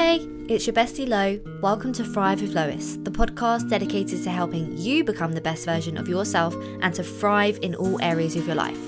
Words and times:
Hey, 0.00 0.28
it's 0.48 0.64
your 0.64 0.74
bestie 0.74 1.08
Lo. 1.08 1.40
Welcome 1.60 1.92
to 1.94 2.04
Thrive 2.04 2.40
with 2.40 2.52
Lois, 2.52 2.98
the 3.02 3.10
podcast 3.10 3.68
dedicated 3.68 4.22
to 4.22 4.30
helping 4.30 4.78
you 4.78 5.02
become 5.02 5.32
the 5.32 5.40
best 5.40 5.64
version 5.64 5.98
of 5.98 6.08
yourself 6.08 6.54
and 6.82 6.94
to 6.94 7.02
thrive 7.02 7.58
in 7.62 7.74
all 7.74 8.00
areas 8.00 8.36
of 8.36 8.46
your 8.46 8.54
life. 8.54 8.78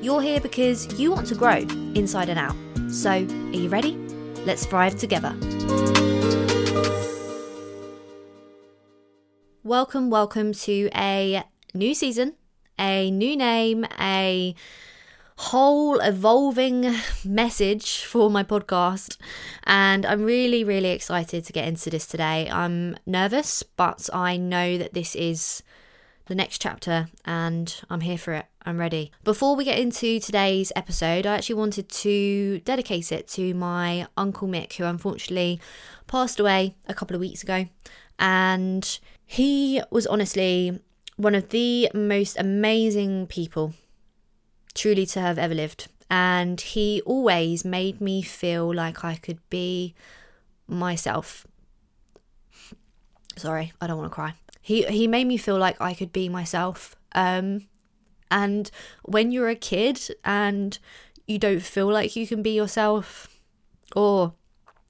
You're 0.00 0.22
here 0.22 0.40
because 0.40 0.98
you 0.98 1.12
want 1.12 1.26
to 1.26 1.34
grow 1.34 1.58
inside 1.94 2.30
and 2.30 2.38
out. 2.38 2.56
So, 2.90 3.10
are 3.10 3.60
you 3.60 3.68
ready? 3.68 3.94
Let's 4.46 4.64
thrive 4.64 4.96
together. 4.96 5.36
Welcome, 9.62 10.08
welcome 10.08 10.54
to 10.54 10.88
a 10.94 11.44
new 11.74 11.94
season, 11.94 12.36
a 12.78 13.10
new 13.10 13.36
name, 13.36 13.84
a 14.00 14.54
whole 15.36 15.98
evolving 16.00 16.94
message 17.24 18.04
for 18.04 18.30
my 18.30 18.44
podcast. 18.44 19.16
And 19.64 20.06
I'm 20.06 20.22
really, 20.24 20.64
really 20.64 20.90
excited 20.90 21.44
to 21.44 21.52
get 21.52 21.66
into 21.66 21.90
this 21.90 22.06
today. 22.06 22.48
I'm 22.50 22.96
nervous, 23.06 23.62
but 23.62 24.08
I 24.12 24.36
know 24.36 24.78
that 24.78 24.94
this 24.94 25.14
is 25.14 25.62
the 26.26 26.34
next 26.34 26.58
chapter 26.60 27.08
and 27.24 27.74
I'm 27.90 28.00
here 28.00 28.18
for 28.18 28.32
it. 28.34 28.46
I'm 28.64 28.78
ready. 28.78 29.12
Before 29.24 29.56
we 29.56 29.64
get 29.64 29.78
into 29.78 30.18
today's 30.20 30.72
episode, 30.74 31.26
I 31.26 31.34
actually 31.34 31.56
wanted 31.56 31.88
to 31.90 32.60
dedicate 32.60 33.12
it 33.12 33.28
to 33.28 33.52
my 33.54 34.06
Uncle 34.16 34.48
Mick, 34.48 34.74
who 34.74 34.84
unfortunately 34.84 35.60
passed 36.06 36.40
away 36.40 36.76
a 36.88 36.94
couple 36.94 37.14
of 37.14 37.20
weeks 37.20 37.42
ago. 37.42 37.66
And 38.18 38.98
he 39.26 39.82
was 39.90 40.06
honestly 40.06 40.80
one 41.16 41.34
of 41.34 41.50
the 41.50 41.90
most 41.92 42.38
amazing 42.38 43.26
people 43.26 43.74
truly 44.74 45.06
to 45.06 45.20
have 45.20 45.38
ever 45.38 45.54
lived. 45.54 45.88
And 46.10 46.60
he 46.60 47.00
always 47.06 47.64
made 47.64 48.00
me 48.00 48.22
feel 48.22 48.72
like 48.74 49.04
I 49.04 49.16
could 49.16 49.38
be 49.50 49.94
myself. 50.66 51.46
Sorry, 53.36 53.72
I 53.80 53.86
don't 53.86 53.98
want 53.98 54.10
to 54.10 54.14
cry. 54.14 54.34
He 54.60 54.84
he 54.84 55.06
made 55.06 55.26
me 55.26 55.36
feel 55.36 55.58
like 55.58 55.80
I 55.80 55.94
could 55.94 56.12
be 56.12 56.28
myself. 56.28 56.96
Um 57.12 57.66
and 58.30 58.70
when 59.04 59.30
you're 59.30 59.48
a 59.48 59.54
kid 59.54 60.00
and 60.24 60.78
you 61.26 61.38
don't 61.38 61.62
feel 61.62 61.88
like 61.88 62.16
you 62.16 62.26
can 62.26 62.42
be 62.42 62.50
yourself 62.50 63.28
or 63.94 64.34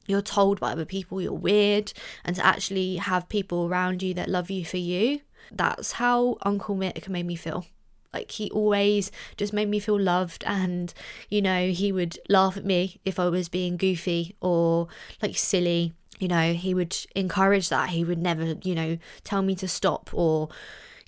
you're 0.06 0.22
told 0.22 0.60
by 0.60 0.72
other 0.72 0.84
people 0.84 1.20
you're 1.20 1.32
weird 1.32 1.92
and 2.24 2.36
to 2.36 2.44
actually 2.44 2.96
have 2.96 3.28
people 3.28 3.66
around 3.66 4.02
you 4.02 4.14
that 4.14 4.28
love 4.28 4.50
you 4.50 4.64
for 4.64 4.76
you, 4.76 5.20
that's 5.50 5.92
how 5.92 6.36
Uncle 6.42 6.76
Mick 6.76 7.08
made 7.08 7.26
me 7.26 7.36
feel. 7.36 7.66
Like 8.14 8.30
he 8.30 8.50
always 8.50 9.10
just 9.36 9.52
made 9.52 9.68
me 9.68 9.78
feel 9.78 10.00
loved 10.00 10.44
and 10.46 10.94
you 11.28 11.42
know, 11.42 11.68
he 11.68 11.92
would 11.92 12.18
laugh 12.28 12.56
at 12.56 12.64
me 12.64 13.00
if 13.04 13.18
I 13.18 13.28
was 13.28 13.48
being 13.48 13.76
goofy 13.76 14.36
or 14.40 14.88
like 15.20 15.36
silly. 15.36 15.92
You 16.20 16.28
know, 16.28 16.52
he 16.52 16.74
would 16.74 16.96
encourage 17.16 17.68
that. 17.70 17.90
He 17.90 18.04
would 18.04 18.18
never, 18.18 18.54
you 18.62 18.74
know, 18.74 18.98
tell 19.24 19.42
me 19.42 19.56
to 19.56 19.66
stop 19.66 20.10
or 20.12 20.48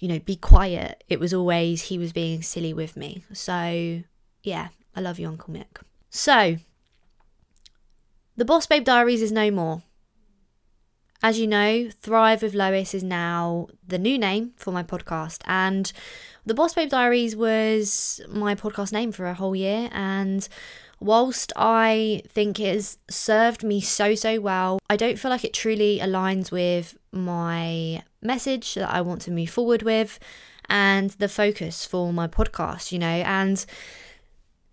you 0.01 0.09
know, 0.09 0.19
be 0.19 0.37
quiet. 0.37 1.05
It 1.09 1.21
was 1.21 1.33
always 1.33 1.83
he 1.83 1.99
was 1.99 2.13
being 2.13 2.43
silly 2.43 2.73
with 2.73 2.97
me. 2.97 3.25
So, 3.33 4.03
yeah, 4.43 4.69
I 4.95 5.01
love 5.01 5.19
you 5.19 5.29
Uncle 5.29 5.55
Mick. 5.55 5.81
So, 6.11 6.57
the 8.37 8.45
Boss 8.45 8.67
Babe 8.67 8.85
Diaries 8.85 9.23
is 9.23 9.33
no 9.33 9.51
more. 9.51 9.83
As 11.23 11.39
you 11.39 11.47
know, 11.47 11.89
Thrive 12.01 12.43
with 12.43 12.55
Lois 12.55 12.95
is 12.95 13.03
now 13.03 13.69
the 13.87 13.99
new 13.99 14.19
name 14.19 14.53
for 14.57 14.71
my 14.71 14.83
podcast. 14.83 15.39
And 15.47 15.91
the 16.45 16.55
Boss 16.55 16.75
Babe 16.75 16.91
Diaries 16.91 17.35
was 17.35 18.21
my 18.29 18.55
podcast 18.55 18.93
name 18.93 19.13
for 19.13 19.27
a 19.27 19.35
whole 19.35 19.57
year. 19.57 19.89
And 19.93 20.47
whilst 21.01 21.53
I 21.57 22.23
think 22.29 22.61
it 22.61 22.75
has 22.75 22.99
served 23.11 23.65
me 23.65 23.81
so, 23.81 24.15
so 24.15 24.41
well, 24.41 24.79
I 24.91 24.97
don't 24.97 25.19
feel 25.19 25.31
like 25.31 25.45
it 25.45 25.55
truly 25.55 25.99
aligns 26.01 26.51
with 26.51 26.97
my 27.13 28.03
message 28.23 28.75
that 28.75 28.93
I 28.93 29.01
want 29.01 29.23
to 29.23 29.31
move 29.31 29.51
forward 29.51 29.83
with 29.83 30.19
and 30.69 31.11
the 31.11 31.29
focus 31.29 31.87
for 31.87 32.13
my 32.13 32.29
podcast, 32.29 32.93
you 32.93 32.99
know. 32.99 33.07
And 33.07 33.65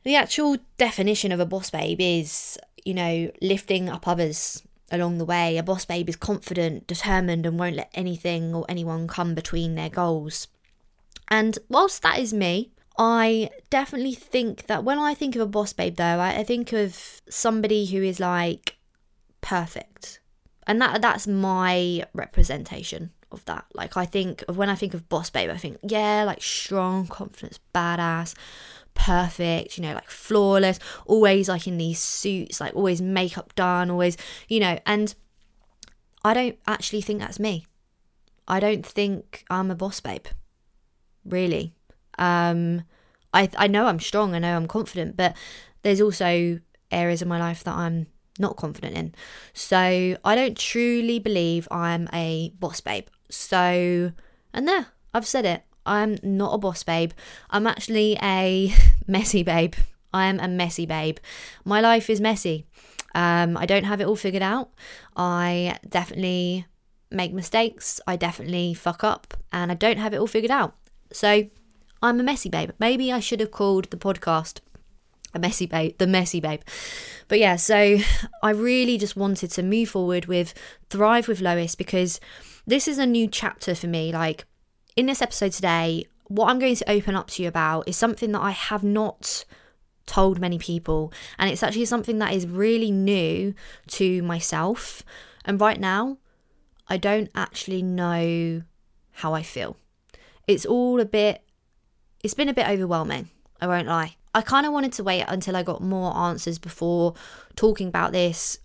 the 0.03 0.15
actual 0.15 0.57
definition 0.77 1.31
of 1.31 1.39
a 1.39 1.45
boss 1.45 1.69
babe 1.69 2.01
is, 2.01 2.57
you 2.83 2.93
know, 2.93 3.31
lifting 3.41 3.89
up 3.89 4.07
others 4.07 4.61
along 4.93 5.17
the 5.17 5.25
way. 5.25 5.57
A 5.57 5.63
boss 5.63 5.83
babe 5.85 6.07
is 6.07 6.15
confident, 6.15 6.87
determined, 6.87 7.45
and 7.45 7.59
won't 7.59 7.75
let 7.75 7.91
anything 7.93 8.53
or 8.53 8.65
anyone 8.69 9.07
come 9.07 9.35
between 9.35 9.75
their 9.75 9.89
goals. 9.89 10.47
And 11.27 11.57
whilst 11.67 12.01
that 12.03 12.19
is 12.19 12.33
me, 12.33 12.71
I 12.97 13.49
definitely 13.69 14.13
think 14.13 14.67
that 14.67 14.83
when 14.83 14.99
I 14.99 15.13
think 15.13 15.35
of 15.35 15.41
a 15.41 15.47
boss 15.47 15.73
babe, 15.73 15.95
though, 15.95 16.19
I, 16.19 16.37
I 16.37 16.43
think 16.43 16.71
of 16.73 17.21
somebody 17.27 17.85
who 17.85 18.03
is 18.03 18.19
like 18.19 18.77
perfect, 19.41 20.19
and 20.67 20.79
that 20.81 21.01
that's 21.01 21.27
my 21.27 22.05
representation 22.13 23.11
of 23.31 23.43
that. 23.45 23.65
Like 23.73 23.97
I 23.97 24.05
think 24.05 24.43
of 24.47 24.57
when 24.57 24.69
I 24.69 24.75
think 24.75 24.93
of 24.93 25.09
boss 25.09 25.31
babe, 25.31 25.49
I 25.49 25.57
think 25.57 25.79
yeah, 25.81 26.23
like 26.23 26.41
strong, 26.41 27.07
confidence, 27.07 27.59
badass, 27.73 28.35
perfect, 28.93 29.77
you 29.77 29.83
know, 29.83 29.93
like 29.93 30.09
flawless, 30.09 30.79
always 31.05 31.49
like 31.49 31.67
in 31.67 31.77
these 31.77 31.99
suits, 31.99 32.59
like 32.59 32.75
always 32.75 33.01
makeup 33.01 33.53
done, 33.55 33.89
always, 33.89 34.17
you 34.47 34.59
know, 34.59 34.79
and 34.85 35.15
I 36.23 36.33
don't 36.33 36.57
actually 36.67 37.01
think 37.01 37.19
that's 37.19 37.39
me. 37.39 37.65
I 38.47 38.59
don't 38.59 38.85
think 38.85 39.45
I'm 39.49 39.71
a 39.71 39.75
boss 39.75 39.99
babe. 39.99 40.25
Really. 41.25 41.73
Um 42.17 42.83
I 43.33 43.49
I 43.57 43.67
know 43.67 43.87
I'm 43.87 43.99
strong, 43.99 44.35
I 44.35 44.39
know 44.39 44.55
I'm 44.55 44.67
confident, 44.67 45.17
but 45.17 45.35
there's 45.81 46.01
also 46.01 46.59
areas 46.91 47.21
of 47.21 47.27
my 47.27 47.39
life 47.39 47.63
that 47.63 47.75
I'm 47.75 48.07
not 48.39 48.57
confident 48.57 48.95
in. 48.95 49.15
So 49.53 49.77
I 50.23 50.35
don't 50.35 50.57
truly 50.57 51.19
believe 51.19 51.67
I'm 51.71 52.07
a 52.13 52.53
boss 52.59 52.81
babe. 52.81 53.07
So 53.29 54.11
and 54.53 54.67
there, 54.67 54.87
I've 55.13 55.27
said 55.27 55.45
it. 55.45 55.63
I'm 55.85 56.17
not 56.23 56.53
a 56.53 56.57
boss 56.57 56.83
babe. 56.83 57.11
I'm 57.49 57.67
actually 57.67 58.17
a 58.21 58.73
messy 59.07 59.43
babe. 59.43 59.75
I 60.13 60.25
am 60.25 60.39
a 60.39 60.47
messy 60.47 60.85
babe. 60.85 61.17
My 61.65 61.81
life 61.81 62.09
is 62.09 62.21
messy. 62.21 62.65
Um, 63.15 63.57
I 63.57 63.65
don't 63.65 63.83
have 63.83 64.01
it 64.01 64.07
all 64.07 64.15
figured 64.15 64.43
out. 64.43 64.71
I 65.15 65.77
definitely 65.87 66.65
make 67.11 67.33
mistakes. 67.33 67.99
I 68.07 68.15
definitely 68.15 68.73
fuck 68.73 69.03
up 69.03 69.35
and 69.51 69.71
I 69.71 69.75
don't 69.75 69.97
have 69.97 70.13
it 70.13 70.17
all 70.17 70.27
figured 70.27 70.51
out. 70.51 70.75
So 71.11 71.45
I'm 72.01 72.19
a 72.19 72.23
messy 72.23 72.49
babe. 72.49 72.71
Maybe 72.79 73.11
I 73.11 73.19
should 73.19 73.39
have 73.39 73.51
called 73.51 73.89
the 73.89 73.97
podcast 73.97 74.59
a 75.33 75.39
messy 75.39 75.65
babe, 75.65 75.97
the 75.97 76.07
messy 76.07 76.39
babe. 76.39 76.61
But 77.27 77.39
yeah, 77.39 77.55
so 77.55 77.97
I 78.43 78.49
really 78.51 78.97
just 78.97 79.15
wanted 79.15 79.51
to 79.51 79.63
move 79.63 79.89
forward 79.89 80.25
with 80.25 80.53
Thrive 80.89 81.27
with 81.27 81.41
Lois 81.41 81.75
because 81.75 82.19
this 82.65 82.87
is 82.87 82.97
a 82.97 83.05
new 83.05 83.27
chapter 83.27 83.75
for 83.75 83.87
me. 83.87 84.11
Like 84.11 84.45
in 84.95 85.05
this 85.05 85.21
episode 85.21 85.51
today, 85.51 86.05
what 86.27 86.49
I'm 86.49 86.59
going 86.59 86.75
to 86.75 86.89
open 86.89 87.15
up 87.15 87.27
to 87.31 87.43
you 87.43 87.47
about 87.47 87.87
is 87.87 87.97
something 87.97 88.31
that 88.31 88.41
I 88.41 88.51
have 88.51 88.83
not 88.83 89.45
told 90.05 90.39
many 90.39 90.57
people. 90.57 91.11
And 91.37 91.49
it's 91.49 91.63
actually 91.63 91.85
something 91.85 92.19
that 92.19 92.33
is 92.33 92.47
really 92.47 92.91
new 92.91 93.53
to 93.89 94.21
myself. 94.23 95.03
And 95.45 95.59
right 95.59 95.79
now, 95.79 96.17
I 96.87 96.97
don't 96.97 97.29
actually 97.35 97.81
know 97.81 98.63
how 99.11 99.33
I 99.33 99.43
feel. 99.43 99.77
It's 100.47 100.65
all 100.65 100.99
a 100.99 101.05
bit, 101.05 101.41
it's 102.23 102.33
been 102.33 102.49
a 102.49 102.53
bit 102.53 102.67
overwhelming. 102.67 103.29
I 103.61 103.67
won't 103.67 103.87
lie. 103.87 104.15
I 104.35 104.41
kind 104.41 104.65
of 104.65 104.73
wanted 104.73 104.93
to 104.93 105.03
wait 105.03 105.25
until 105.27 105.55
I 105.55 105.63
got 105.63 105.81
more 105.81 106.15
answers 106.17 106.57
before 106.57 107.13
talking 107.55 107.87
about 107.87 108.11
this 108.11 108.59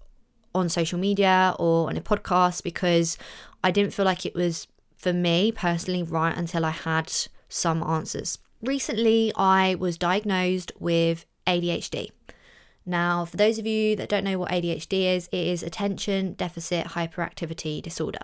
on 0.54 0.68
social 0.68 0.98
media 0.98 1.54
or 1.58 1.88
on 1.88 1.96
a 1.96 2.00
podcast 2.00 2.62
because 2.62 3.18
I 3.62 3.70
didn't 3.70 3.92
feel 3.92 4.06
like 4.06 4.24
it 4.24 4.34
was 4.34 4.66
for 4.98 5.12
me 5.12 5.52
personally 5.52 6.02
right 6.02 6.36
until 6.36 6.64
I 6.64 6.70
had 6.70 7.10
some 7.48 7.82
answers. 7.82 8.38
Recently, 8.60 9.32
I 9.36 9.76
was 9.76 9.96
diagnosed 9.96 10.72
with 10.78 11.24
ADHD. 11.46 12.10
Now, 12.84 13.24
for 13.24 13.36
those 13.36 13.58
of 13.58 13.66
you 13.66 13.94
that 13.96 14.08
don't 14.08 14.24
know 14.24 14.38
what 14.38 14.50
ADHD 14.50 15.14
is, 15.14 15.28
it 15.28 15.46
is 15.46 15.62
attention 15.62 16.32
deficit 16.32 16.88
hyperactivity 16.88 17.80
disorder. 17.80 18.20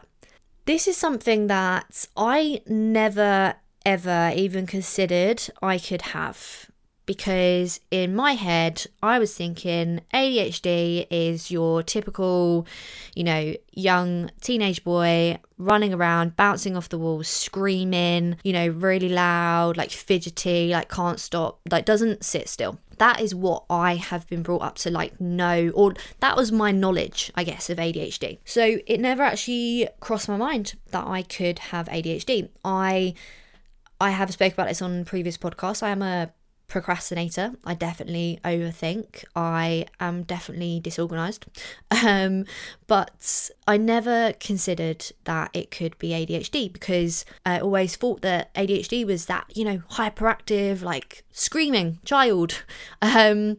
This 0.65 0.89
is 0.89 0.97
something 0.97 1.47
that 1.47 2.07
I 2.17 2.61
never 2.67 3.57
ever 3.87 4.33
even 4.35 4.67
considered 4.67 5.43
I 5.63 5.79
could 5.79 6.03
have 6.03 6.71
because 7.07 7.81
in 7.91 8.15
my 8.15 8.33
head, 8.33 8.87
I 9.03 9.19
was 9.19 9.35
thinking 9.35 10.01
ADHD 10.13 11.07
is 11.11 11.51
your 11.51 11.83
typical, 11.83 12.67
you 13.15 13.25
know, 13.25 13.55
young 13.73 14.31
teenage 14.41 14.85
boy 14.85 15.39
running 15.59 15.93
around, 15.93 16.37
bouncing 16.37 16.77
off 16.77 16.89
the 16.89 16.99
walls, 16.99 17.29
screaming, 17.29 18.37
you 18.43 18.53
know, 18.53 18.69
really 18.69 19.09
loud, 19.09 19.77
like 19.77 19.91
fidgety, 19.91 20.71
like 20.71 20.89
can't 20.89 21.21
stop, 21.21 21.61
like 21.71 21.85
doesn't 21.85 22.25
sit 22.25 22.49
still. 22.49 22.79
That 22.99 23.21
is 23.21 23.35
what 23.35 23.65
I 23.69 23.97
have 23.97 24.27
been 24.29 24.43
brought 24.43 24.63
up 24.63 24.77
to 24.77 24.91
like 24.91 25.21
know, 25.21 25.71
or 25.75 25.95
that 26.21 26.37
was 26.37 26.53
my 26.53 26.71
knowledge, 26.71 27.33
I 27.35 27.45
guess, 27.45 27.69
of 27.69 27.79
ADHD. 27.79 28.39
So 28.45 28.79
it 28.87 29.01
never 29.01 29.23
actually 29.23 29.89
crossed 30.01 30.29
my 30.29 30.37
mind 30.37 30.75
that 30.91 31.07
I 31.07 31.23
could 31.23 31.59
have 31.59 31.89
ADHD. 31.89 32.49
I 32.65 33.15
I 34.01 34.11
have 34.11 34.33
spoke 34.33 34.53
about 34.53 34.69
this 34.69 34.83
on 34.83 35.05
previous 35.05 35.39
podcasts. 35.39 35.83
I 35.83 35.91
am 35.91 36.03
a 36.03 36.33
procrastinator. 36.67 37.53
I 37.65 37.75
definitely 37.75 38.41
overthink. 38.45 39.25
I 39.37 39.87
am 40.01 40.23
definitely 40.23 40.81
disorganized. 40.81 41.47
Um, 42.05 42.45
but 42.87 43.51
I 43.67 43.77
never 43.77 44.35
considered 44.35 45.07
that 45.25 45.51
it 45.55 45.71
could 45.71 45.97
be 45.99 46.11
ADHD 46.11 46.71
because 46.71 47.25
I 47.47 47.61
always 47.61 47.97
thought 47.97 48.21
that 48.23 48.53
ADHD 48.55 49.07
was 49.07 49.27
that, 49.27 49.47
you 49.57 49.65
know, 49.65 49.79
hyperactive, 49.93 50.83
like 50.83 51.25
screaming 51.31 52.01
child. 52.05 52.65
Um, 53.03 53.59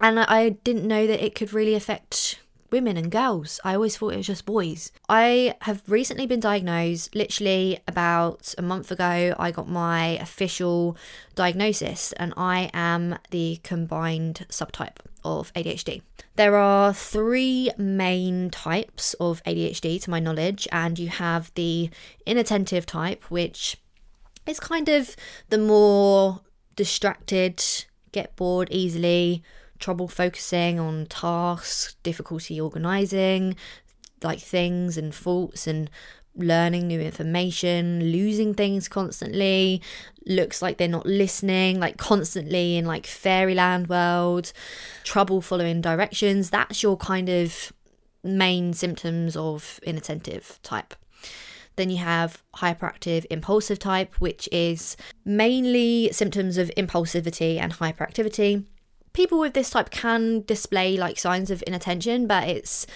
and 0.00 0.20
I 0.20 0.50
didn't 0.50 0.88
know 0.88 1.06
that 1.06 1.24
it 1.24 1.34
could 1.34 1.52
really 1.52 1.74
affect 1.74 2.40
women 2.70 2.96
and 2.96 3.10
girls. 3.10 3.60
I 3.64 3.74
always 3.74 3.96
thought 3.96 4.14
it 4.14 4.18
was 4.18 4.26
just 4.26 4.46
boys. 4.46 4.92
I 5.08 5.54
have 5.62 5.82
recently 5.86 6.26
been 6.26 6.40
diagnosed, 6.40 7.14
literally 7.14 7.80
about 7.88 8.54
a 8.58 8.62
month 8.62 8.90
ago. 8.90 9.34
I 9.38 9.50
got 9.50 9.68
my 9.68 10.18
official 10.18 10.96
diagnosis, 11.34 12.12
and 12.12 12.32
I 12.36 12.70
am 12.72 13.18
the 13.30 13.60
combined 13.62 14.46
subtype 14.48 14.98
of 15.24 15.52
ADHD. 15.54 16.02
There 16.36 16.56
are 16.56 16.94
three 16.94 17.70
main 17.76 18.50
types 18.50 19.14
of 19.14 19.42
ADHD 19.44 20.00
to 20.02 20.10
my 20.10 20.20
knowledge, 20.20 20.66
and 20.72 20.98
you 20.98 21.08
have 21.08 21.52
the 21.54 21.90
inattentive 22.24 22.86
type, 22.86 23.24
which 23.24 23.76
is 24.46 24.60
kind 24.60 24.88
of 24.88 25.16
the 25.48 25.58
more 25.58 26.40
distracted, 26.76 27.62
get 28.12 28.36
bored 28.36 28.68
easily, 28.70 29.42
trouble 29.80 30.06
focusing 30.06 30.78
on 30.78 31.06
tasks, 31.06 31.96
difficulty 32.02 32.60
organizing, 32.60 33.56
like 34.22 34.38
things 34.38 34.96
and 34.96 35.14
faults 35.14 35.66
and 35.66 35.90
learning 36.36 36.86
new 36.86 37.00
information, 37.00 38.12
losing 38.12 38.54
things 38.54 38.88
constantly, 38.88 39.82
looks 40.26 40.62
like 40.62 40.76
they're 40.76 40.88
not 40.88 41.06
listening, 41.06 41.80
like 41.80 41.96
constantly 41.96 42.76
in 42.76 42.84
like 42.84 43.06
fairyland 43.06 43.88
world, 43.88 44.52
trouble 45.02 45.40
following 45.40 45.80
directions. 45.80 46.50
That's 46.50 46.82
your 46.82 46.96
kind 46.96 47.28
of 47.28 47.72
main 48.22 48.72
symptoms 48.74 49.36
of 49.36 49.80
inattentive 49.82 50.60
type. 50.62 50.94
Then 51.76 51.88
you 51.88 51.96
have 51.98 52.42
hyperactive 52.56 53.24
impulsive 53.30 53.78
type, 53.78 54.14
which 54.16 54.48
is 54.52 54.96
mainly 55.24 56.10
symptoms 56.12 56.58
of 56.58 56.70
impulsivity 56.76 57.58
and 57.58 57.72
hyperactivity 57.72 58.66
people 59.12 59.38
with 59.38 59.54
this 59.54 59.70
type 59.70 59.90
can 59.90 60.42
display 60.42 60.96
like 60.96 61.18
signs 61.18 61.50
of 61.50 61.62
inattention, 61.66 62.26
but 62.26 62.48
it's 62.48 62.86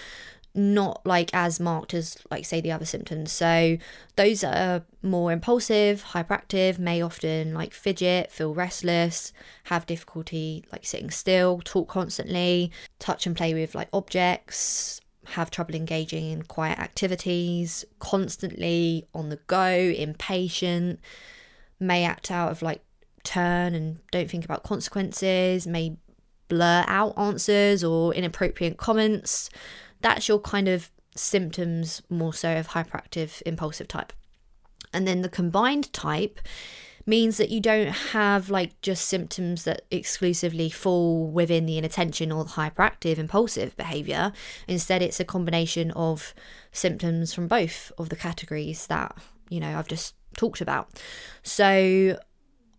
not 0.55 1.05
like 1.05 1.29
as 1.33 1.59
marked 1.59 1.93
as 1.93 2.17
like 2.31 2.45
say 2.45 2.61
the 2.61 2.71
other 2.71 2.85
symptoms. 2.85 3.31
So 3.31 3.77
those 4.15 4.41
that 4.41 4.57
are 4.57 4.85
more 5.01 5.31
impulsive 5.31 6.03
hyperactive 6.11 6.79
may 6.79 7.01
often 7.01 7.53
like 7.53 7.73
fidget 7.73 8.31
feel 8.31 8.53
restless 8.53 9.33
have 9.65 9.85
difficulty 9.85 10.63
like 10.71 10.85
sitting 10.85 11.11
still 11.11 11.59
talk 11.65 11.89
constantly 11.89 12.71
touch 12.99 13.27
and 13.27 13.35
play 13.35 13.53
with 13.53 13.75
like 13.75 13.89
objects 13.91 15.01
have 15.25 15.51
trouble 15.51 15.75
engaging 15.75 16.31
in 16.31 16.43
quiet 16.43 16.79
activities 16.79 17.83
constantly 17.99 19.05
on 19.13 19.29
the 19.29 19.39
go 19.47 19.93
impatient 19.97 20.99
may 21.79 22.05
act 22.05 22.31
out 22.31 22.51
of 22.51 22.61
like 22.61 22.81
turn 23.23 23.73
and 23.73 23.97
don't 24.11 24.29
think 24.29 24.45
about 24.45 24.63
consequences 24.63 25.67
may 25.67 25.97
blur 26.47 26.83
out 26.87 27.17
answers 27.17 27.83
or 27.83 28.13
inappropriate 28.13 28.77
comments. 28.77 29.49
That's 30.01 30.27
your 30.27 30.39
kind 30.39 30.67
of 30.67 30.91
symptoms 31.15 32.01
more 32.09 32.33
so 32.33 32.57
of 32.57 32.69
hyperactive 32.69 33.41
impulsive 33.45 33.87
type. 33.87 34.13
And 34.93 35.07
then 35.07 35.21
the 35.21 35.29
combined 35.29 35.91
type 35.93 36.39
means 37.05 37.37
that 37.37 37.49
you 37.49 37.59
don't 37.59 37.89
have 37.89 38.49
like 38.49 38.79
just 38.81 39.07
symptoms 39.07 39.63
that 39.63 39.81
exclusively 39.91 40.69
fall 40.69 41.27
within 41.27 41.65
the 41.65 41.77
inattention 41.77 42.31
or 42.31 42.43
the 42.43 42.51
hyperactive 42.51 43.17
impulsive 43.17 43.75
behavior. 43.77 44.31
Instead, 44.67 45.01
it's 45.01 45.19
a 45.19 45.25
combination 45.25 45.91
of 45.91 46.33
symptoms 46.71 47.33
from 47.33 47.47
both 47.47 47.91
of 47.97 48.09
the 48.09 48.15
categories 48.15 48.87
that, 48.87 49.15
you 49.49 49.59
know, 49.59 49.77
I've 49.77 49.87
just 49.87 50.15
talked 50.35 50.61
about. 50.61 50.89
So 51.43 52.19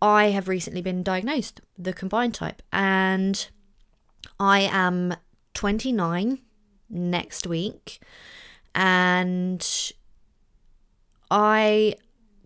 I 0.01 0.25
have 0.25 0.47
recently 0.47 0.81
been 0.81 1.03
diagnosed 1.03 1.61
the 1.77 1.93
combined 1.93 2.33
type 2.33 2.61
and 2.73 3.49
I 4.39 4.61
am 4.71 5.15
29 5.53 6.39
next 6.89 7.47
week, 7.47 7.99
and 8.75 9.93
I 11.29 11.95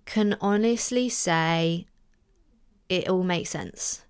can 0.05 0.37
honestly 0.41 1.09
say 1.09 1.85
it 2.89 3.07
all 3.07 3.23
makes 3.23 3.49
sense. 3.49 4.03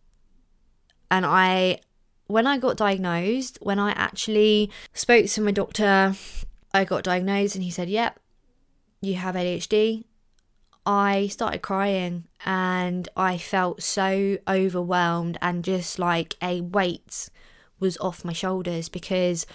And 1.09 1.25
I, 1.25 1.79
when 2.27 2.47
I 2.47 2.57
got 2.57 2.77
diagnosed, 2.77 3.57
when 3.61 3.79
I 3.79 3.91
actually 3.91 4.71
spoke 4.93 5.25
to 5.27 5.41
my 5.41 5.51
doctor, 5.51 6.15
I 6.73 6.85
got 6.85 7.03
diagnosed 7.03 7.55
and 7.55 7.63
he 7.63 7.69
said, 7.69 7.89
Yep, 7.89 8.19
you 9.01 9.15
have 9.15 9.35
ADHD. 9.35 10.05
I 10.85 11.27
started 11.27 11.61
crying 11.61 12.25
and 12.43 13.07
I 13.15 13.37
felt 13.37 13.83
so 13.83 14.37
overwhelmed 14.47 15.37
and 15.41 15.63
just 15.63 15.99
like 15.99 16.35
a 16.41 16.61
weight 16.61 17.29
was 17.81 17.97
off 17.97 18.23
my 18.23 18.33
shoulders 18.33 18.87
because 18.87 19.45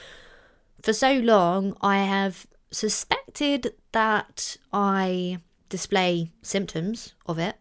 for 0.83 0.93
so 0.93 1.15
long 1.15 1.77
I 1.81 1.99
have 1.99 2.47
suspected 2.71 3.73
that 3.93 4.59
I 4.73 5.39
display 5.69 6.31
symptoms 6.43 7.15
of 7.27 7.39
it 7.39 7.57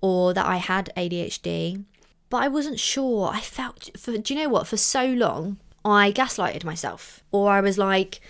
or 0.00 0.34
that 0.34 0.46
I 0.46 0.56
had 0.56 0.90
ADHD, 0.96 1.84
but 2.28 2.42
I 2.42 2.48
wasn't 2.48 2.78
sure. 2.78 3.28
I 3.28 3.40
felt, 3.40 3.90
for, 3.96 4.16
do 4.16 4.34
you 4.34 4.40
know 4.40 4.48
what? 4.48 4.66
For 4.66 4.76
so 4.76 5.04
long, 5.06 5.58
I 5.84 6.12
gaslighted 6.12 6.64
myself, 6.64 7.22
or 7.32 7.50
I 7.50 7.60
was 7.60 7.78
like, 7.78 8.20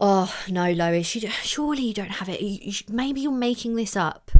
oh 0.00 0.34
no, 0.48 0.70
Lois, 0.72 1.14
you, 1.14 1.28
surely 1.42 1.82
you 1.82 1.94
don't 1.94 2.10
have 2.12 2.28
it. 2.28 2.40
You, 2.40 2.58
you, 2.60 2.74
maybe 2.88 3.20
you're 3.22 3.32
making 3.32 3.76
this 3.76 3.96
up 3.96 4.30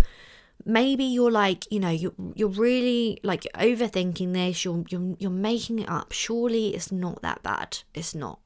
maybe 0.64 1.04
you're 1.04 1.30
like 1.30 1.70
you 1.70 1.80
know 1.80 1.90
you're, 1.90 2.12
you're 2.34 2.48
really 2.48 3.18
like 3.22 3.46
overthinking 3.54 4.32
this 4.32 4.64
you're, 4.64 4.84
you're 4.88 5.16
you're 5.18 5.30
making 5.30 5.78
it 5.78 5.88
up. 5.88 6.12
Surely 6.12 6.74
it's 6.74 6.92
not 6.92 7.22
that 7.22 7.42
bad. 7.42 7.78
It's 7.94 8.14
not. 8.14 8.40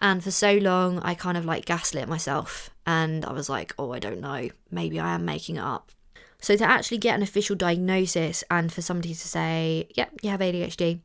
And 0.00 0.24
for 0.24 0.30
so 0.30 0.54
long 0.54 0.98
i 1.00 1.14
kind 1.14 1.36
of 1.36 1.44
like 1.44 1.66
gaslit 1.66 2.08
myself 2.08 2.70
and 2.86 3.24
i 3.24 3.32
was 3.32 3.48
like 3.48 3.74
oh 3.78 3.92
i 3.92 3.98
don't 3.98 4.20
know. 4.20 4.48
Maybe 4.70 4.98
i 4.98 5.14
am 5.14 5.24
making 5.24 5.56
it 5.56 5.64
up. 5.64 5.92
So 6.40 6.56
to 6.56 6.64
actually 6.64 6.98
get 6.98 7.16
an 7.16 7.22
official 7.22 7.56
diagnosis 7.56 8.42
and 8.50 8.72
for 8.72 8.82
somebody 8.82 9.14
to 9.14 9.28
say 9.28 9.88
yep 9.94 10.12
you 10.22 10.30
have 10.30 10.40
adhd 10.40 11.00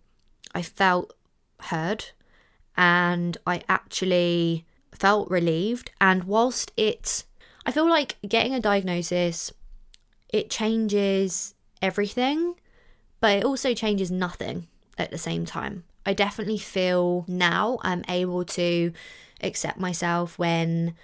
i 0.53 0.61
felt 0.61 1.13
heard 1.61 2.05
and 2.77 3.37
i 3.45 3.61
actually 3.69 4.65
felt 4.93 5.29
relieved. 5.29 5.91
And 5.99 6.23
whilst 6.23 6.71
it's 6.77 7.25
i 7.65 7.71
feel 7.71 7.89
like 7.89 8.17
getting 8.27 8.53
a 8.53 8.59
diagnosis 8.61 9.51
it 10.29 10.49
changes 10.49 11.55
everything, 11.81 12.55
but 13.19 13.37
it 13.37 13.43
also 13.43 13.73
changes 13.73 14.11
nothing 14.11 14.67
at 14.97 15.11
the 15.11 15.17
same 15.17 15.45
time. 15.45 15.83
I 16.05 16.13
definitely 16.13 16.59
feel 16.59 17.25
now 17.27 17.79
I'm 17.81 18.03
able 18.07 18.45
to 18.45 18.91
accept 19.41 19.79
myself 19.79 20.37
when 20.37 20.95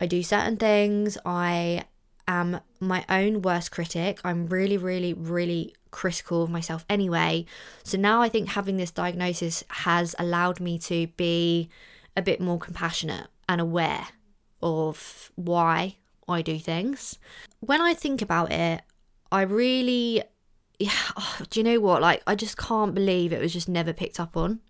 I 0.00 0.06
do 0.06 0.22
certain 0.22 0.56
things. 0.56 1.18
I 1.26 1.84
am 2.26 2.60
my 2.78 3.04
own 3.08 3.42
worst 3.42 3.70
critic. 3.70 4.20
I'm 4.24 4.46
really, 4.46 4.76
really, 4.76 5.12
really 5.12 5.74
critical 5.90 6.42
of 6.44 6.50
myself 6.50 6.84
anyway. 6.88 7.44
So 7.82 7.98
now 7.98 8.22
I 8.22 8.28
think 8.28 8.50
having 8.50 8.76
this 8.76 8.90
diagnosis 8.90 9.64
has 9.68 10.14
allowed 10.18 10.60
me 10.60 10.78
to 10.80 11.08
be 11.16 11.68
a 12.16 12.22
bit 12.22 12.40
more 12.40 12.58
compassionate 12.58 13.26
and 13.48 13.60
aware 13.60 14.06
of 14.62 15.32
why 15.34 15.96
I 16.30 16.42
do 16.42 16.58
things. 16.58 17.18
When 17.60 17.80
I 17.80 17.94
think 17.94 18.22
about 18.22 18.52
it, 18.52 18.82
I 19.32 19.42
really, 19.42 20.22
yeah, 20.78 20.90
oh, 21.16 21.38
do 21.48 21.60
you 21.60 21.64
know 21.64 21.80
what? 21.80 22.02
Like, 22.02 22.22
I 22.26 22.34
just 22.34 22.56
can't 22.56 22.94
believe 22.94 23.32
it 23.32 23.40
was 23.40 23.52
just 23.52 23.68
never 23.68 23.92
picked 23.92 24.20
up 24.20 24.36
on. 24.36 24.60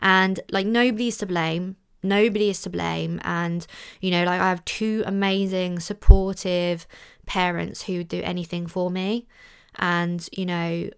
And 0.00 0.40
like, 0.50 0.66
nobody's 0.66 1.18
to 1.18 1.26
blame. 1.26 1.76
Nobody 2.02 2.50
is 2.50 2.60
to 2.62 2.70
blame. 2.70 3.20
And, 3.22 3.64
you 4.00 4.10
know, 4.10 4.24
like, 4.24 4.40
I 4.40 4.48
have 4.48 4.64
two 4.64 5.04
amazing, 5.06 5.78
supportive 5.78 6.86
parents 7.26 7.82
who 7.82 7.98
would 7.98 8.08
do 8.08 8.20
anything 8.24 8.66
for 8.66 8.90
me. 8.90 9.28
And, 9.76 10.28
you 10.32 10.44
know, 10.44 10.90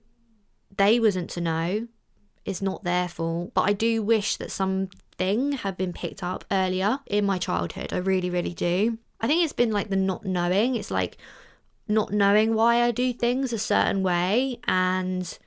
they 0.77 0.99
wasn't 0.99 1.31
to 1.31 1.41
know. 1.41 1.89
It's 2.45 2.63
not 2.63 2.85
their 2.85 3.09
fault. 3.09 3.53
But 3.55 3.63
I 3.63 3.73
do 3.75 4.03
wish 4.03 4.37
that 4.37 4.51
something 4.51 5.53
had 5.53 5.77
been 5.77 5.93
picked 5.93 6.23
up 6.23 6.45
earlier 6.51 7.01
in 7.07 7.27
my 7.27 7.39
childhood. 7.39 7.93
I 7.93 7.99
really, 7.99 8.31
really 8.31 8.55
do. 8.55 8.99
I 9.21 9.27
think 9.27 9.43
it's 9.43 9.53
been 9.53 9.73
like 9.73 9.89
the 9.89 9.97
not 9.97 10.25
knowing. 10.25 10.77
It's 10.77 10.91
like 10.91 11.17
not 11.89 12.13
knowing 12.13 12.55
why 12.55 12.83
I 12.83 12.91
do 12.91 13.13
things 13.13 13.53
a 13.53 13.59
certain 13.59 14.03
way 14.03 14.59
and 14.67 15.39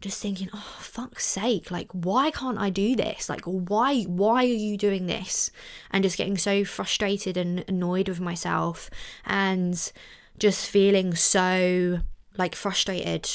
just 0.00 0.20
thinking, 0.20 0.48
oh 0.52 0.76
fuck's 0.80 1.24
sake, 1.24 1.70
like 1.70 1.90
why 1.92 2.30
can't 2.30 2.58
I 2.58 2.70
do 2.70 2.96
this? 2.96 3.28
Like 3.28 3.44
why 3.44 4.02
why 4.02 4.44
are 4.44 4.46
you 4.46 4.76
doing 4.76 5.06
this? 5.06 5.50
And 5.90 6.02
just 6.02 6.18
getting 6.18 6.36
so 6.36 6.64
frustrated 6.64 7.36
and 7.36 7.64
annoyed 7.68 8.08
with 8.08 8.20
myself 8.20 8.90
and 9.24 9.92
just 10.38 10.68
feeling 10.68 11.14
so 11.14 12.00
like 12.36 12.54
frustrated 12.54 13.28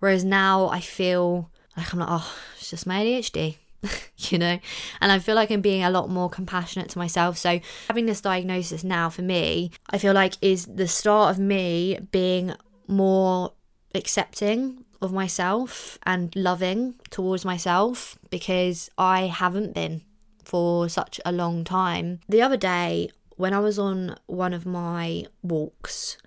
Whereas 0.00 0.24
now 0.24 0.68
I 0.68 0.80
feel 0.80 1.50
like 1.76 1.92
I'm 1.92 2.00
like, 2.00 2.08
oh, 2.10 2.34
it's 2.56 2.70
just 2.70 2.86
my 2.86 3.04
ADHD. 3.04 3.58
you 4.16 4.38
know, 4.38 4.58
and 5.00 5.12
I 5.12 5.18
feel 5.18 5.34
like 5.34 5.50
I'm 5.50 5.60
being 5.60 5.82
a 5.82 5.90
lot 5.90 6.10
more 6.10 6.28
compassionate 6.28 6.88
to 6.90 6.98
myself. 6.98 7.38
So, 7.38 7.60
having 7.88 8.06
this 8.06 8.20
diagnosis 8.20 8.84
now 8.84 9.08
for 9.08 9.22
me, 9.22 9.70
I 9.90 9.98
feel 9.98 10.12
like 10.12 10.34
is 10.40 10.66
the 10.66 10.88
start 10.88 11.34
of 11.34 11.38
me 11.38 11.98
being 12.12 12.54
more 12.86 13.52
accepting 13.94 14.84
of 15.00 15.12
myself 15.12 15.98
and 16.04 16.34
loving 16.36 16.94
towards 17.10 17.44
myself 17.44 18.18
because 18.28 18.90
I 18.98 19.22
haven't 19.22 19.74
been 19.74 20.02
for 20.44 20.88
such 20.88 21.20
a 21.24 21.32
long 21.32 21.64
time. 21.64 22.20
The 22.28 22.42
other 22.42 22.56
day, 22.56 23.10
when 23.36 23.54
I 23.54 23.60
was 23.60 23.78
on 23.78 24.16
one 24.26 24.52
of 24.52 24.66
my 24.66 25.24
walks, 25.42 26.18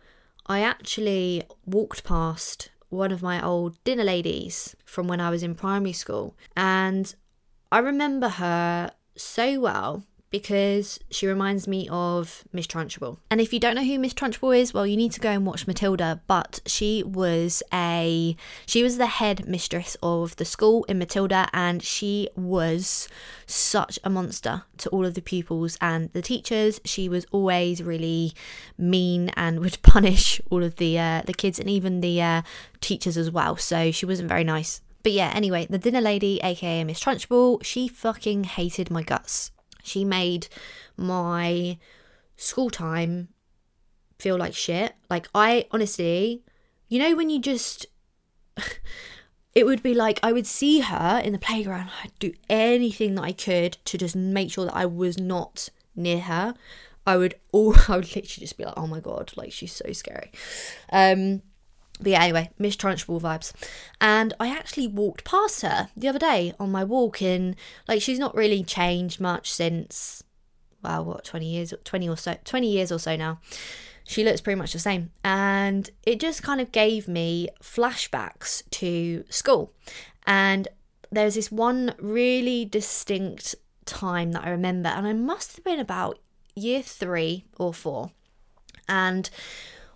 I 0.48 0.62
actually 0.62 1.43
walked 1.65 2.03
past 2.03 2.69
one 2.89 3.12
of 3.12 3.22
my 3.22 3.43
old 3.43 3.83
dinner 3.83 4.03
ladies 4.03 4.75
from 4.86 5.07
when 5.07 5.19
I 5.19 5.29
was 5.29 5.43
in 5.43 5.55
primary 5.55 5.93
school, 5.93 6.36
and 6.55 7.13
I 7.74 7.80
remember 7.80 8.30
her 8.30 8.92
so 9.15 9.60
well 9.60 10.03
because 10.30 11.00
she 11.10 11.25
reminds 11.25 11.68
me 11.68 11.89
of 11.89 12.44
Miss 12.53 12.68
Trunchbull. 12.68 13.18
And 13.32 13.42
if 13.42 13.51
you 13.51 13.60
don't 13.60 13.74
know 13.74 13.84
who 13.84 13.98
Miss 13.98 14.13
Trunchbull 14.13 14.56
is, 14.56 14.75
well, 14.75 14.86
you 14.86 14.96
need 14.96 15.12
to 15.13 15.20
go 15.20 15.32
and 15.32 15.44
watch 15.44 15.65
Matilda. 15.65 16.22
But 16.27 16.60
she 16.68 17.01
was 17.01 17.63
a 17.74 18.36
she 18.68 18.84
was 18.84 19.00
the 19.00 19.08
head 19.08 19.48
mistress 19.48 19.98
of 20.03 20.36
the 20.36 20.46
school 20.46 20.84
in 20.84 21.00
Matilda, 21.00 21.50
and 21.51 21.82
she 21.82 22.30
was 22.36 23.10
such 23.48 23.98
a 24.03 24.10
monster 24.12 24.65
to 24.77 24.89
all 24.89 25.03
of 25.03 25.15
the 25.15 25.22
pupils 25.24 25.75
and 25.82 26.13
the 26.13 26.22
teachers. 26.22 26.80
She 26.86 27.10
was 27.10 27.25
always 27.32 27.82
really 27.82 28.34
mean 28.77 29.30
and 29.30 29.62
would 29.62 29.80
punish 29.82 30.39
all 30.51 30.63
of 30.63 30.75
the 30.75 31.00
uh, 31.00 31.24
the 31.25 31.34
kids 31.34 31.58
and 31.58 31.72
even 31.72 32.01
the 32.01 32.22
uh, 32.22 32.42
teachers 32.82 33.18
as 33.18 33.32
well. 33.32 33.58
So 33.58 33.89
she 33.89 34.06
wasn't 34.06 34.30
very 34.30 34.44
nice. 34.44 34.82
But 35.03 35.12
yeah, 35.12 35.31
anyway, 35.36 35.67
the 35.69 35.77
dinner 35.77 36.01
lady, 36.01 36.39
aka 36.41 36.83
Miss 36.83 37.01
Trunchbull, 37.01 37.63
she 37.63 37.88
fucking 37.88 38.45
hated 38.45 38.89
my 38.89 39.03
guts. 39.03 39.51
She 39.83 40.05
made 40.05 40.48
my 40.95 41.77
school 42.38 42.69
time 42.69 43.27
feel 44.17 44.38
like 44.38 44.53
shit. 44.53 44.93
Like, 45.10 45.27
I 45.36 45.67
honestly, 45.72 46.43
you 46.88 47.00
know, 47.00 47.15
when 47.15 47.29
you 47.29 47.39
just. 47.39 47.86
it 49.55 49.65
would 49.65 49.83
be 49.83 49.93
like 49.93 50.19
I 50.24 50.31
would 50.31 50.48
see 50.48 50.79
her 50.79 51.22
in 51.24 51.33
the 51.33 51.39
playground. 51.39 51.89
I'd 52.03 52.17
do 52.19 52.33
anything 52.50 53.15
that 53.15 53.24
I 53.24 53.33
could 53.33 53.77
to 53.86 53.98
just 53.98 54.15
make 54.15 54.51
sure 54.51 54.65
that 54.65 54.75
I 54.75 54.86
was 54.86 55.17
not 55.17 55.69
near 55.95 56.22
her. 56.22 56.55
I 57.05 57.17
would 57.17 57.36
all 57.51 57.75
I 57.88 57.98
would 57.98 58.15
literally 58.15 58.45
just 58.45 58.57
be 58.57 58.65
like, 58.65 58.74
oh 58.77 58.88
my 58.88 59.00
god, 59.00 59.33
like 59.36 59.51
she's 59.51 59.74
so 59.74 59.91
scary. 59.91 60.31
Um 60.91 61.41
but 62.03 62.12
yeah, 62.12 62.24
anyway, 62.24 62.50
Miss 62.60 62.75
Trunchbull 62.75 63.22
vibes. 63.22 63.53
And 64.00 64.33
I 64.39 64.50
actually 64.50 64.88
walked 64.88 65.24
past 65.24 65.62
her 65.62 65.89
the 65.95 66.07
other 66.07 66.19
day 66.19 66.53
on 66.60 66.72
my 66.72 66.83
walk 66.83 67.22
in 67.22 67.55
like 67.88 68.01
she's 68.01 68.19
not 68.19 68.36
really 68.36 68.63
changed 68.63 69.19
much 69.19 69.51
since 69.51 70.24
well, 70.83 71.05
what, 71.05 71.24
20 71.24 71.45
years 71.45 71.74
20 71.83 72.10
or 72.10 72.17
so 72.17 72.36
20 72.43 72.69
years 72.69 72.91
or 72.91 73.00
so 73.00 73.15
now. 73.15 73.39
She 74.05 74.24
looks 74.24 74.41
pretty 74.41 74.60
much 74.60 74.74
the 74.74 74.79
same. 74.79 75.12
And 75.24 75.89
it 76.05 76.19
just 76.19 76.43
kind 76.43 76.60
of 76.60 76.74
gave 76.74 77.07
me 77.07 77.48
flashbacks 77.62 78.69
to 78.72 79.24
school. 79.29 79.72
And 80.27 80.67
there's 81.10 81.36
this 81.36 81.51
one 81.51 81.93
really 82.00 82.65
distinct 82.65 83.55
time 83.86 84.33
that 84.33 84.43
I 84.43 84.50
remember, 84.50 84.89
and 84.89 85.07
I 85.07 85.13
must 85.13 85.55
have 85.55 85.63
been 85.63 85.79
about 85.79 86.19
year 86.53 86.81
three 86.81 87.45
or 87.57 87.74
four. 87.74 88.12
And 88.89 89.29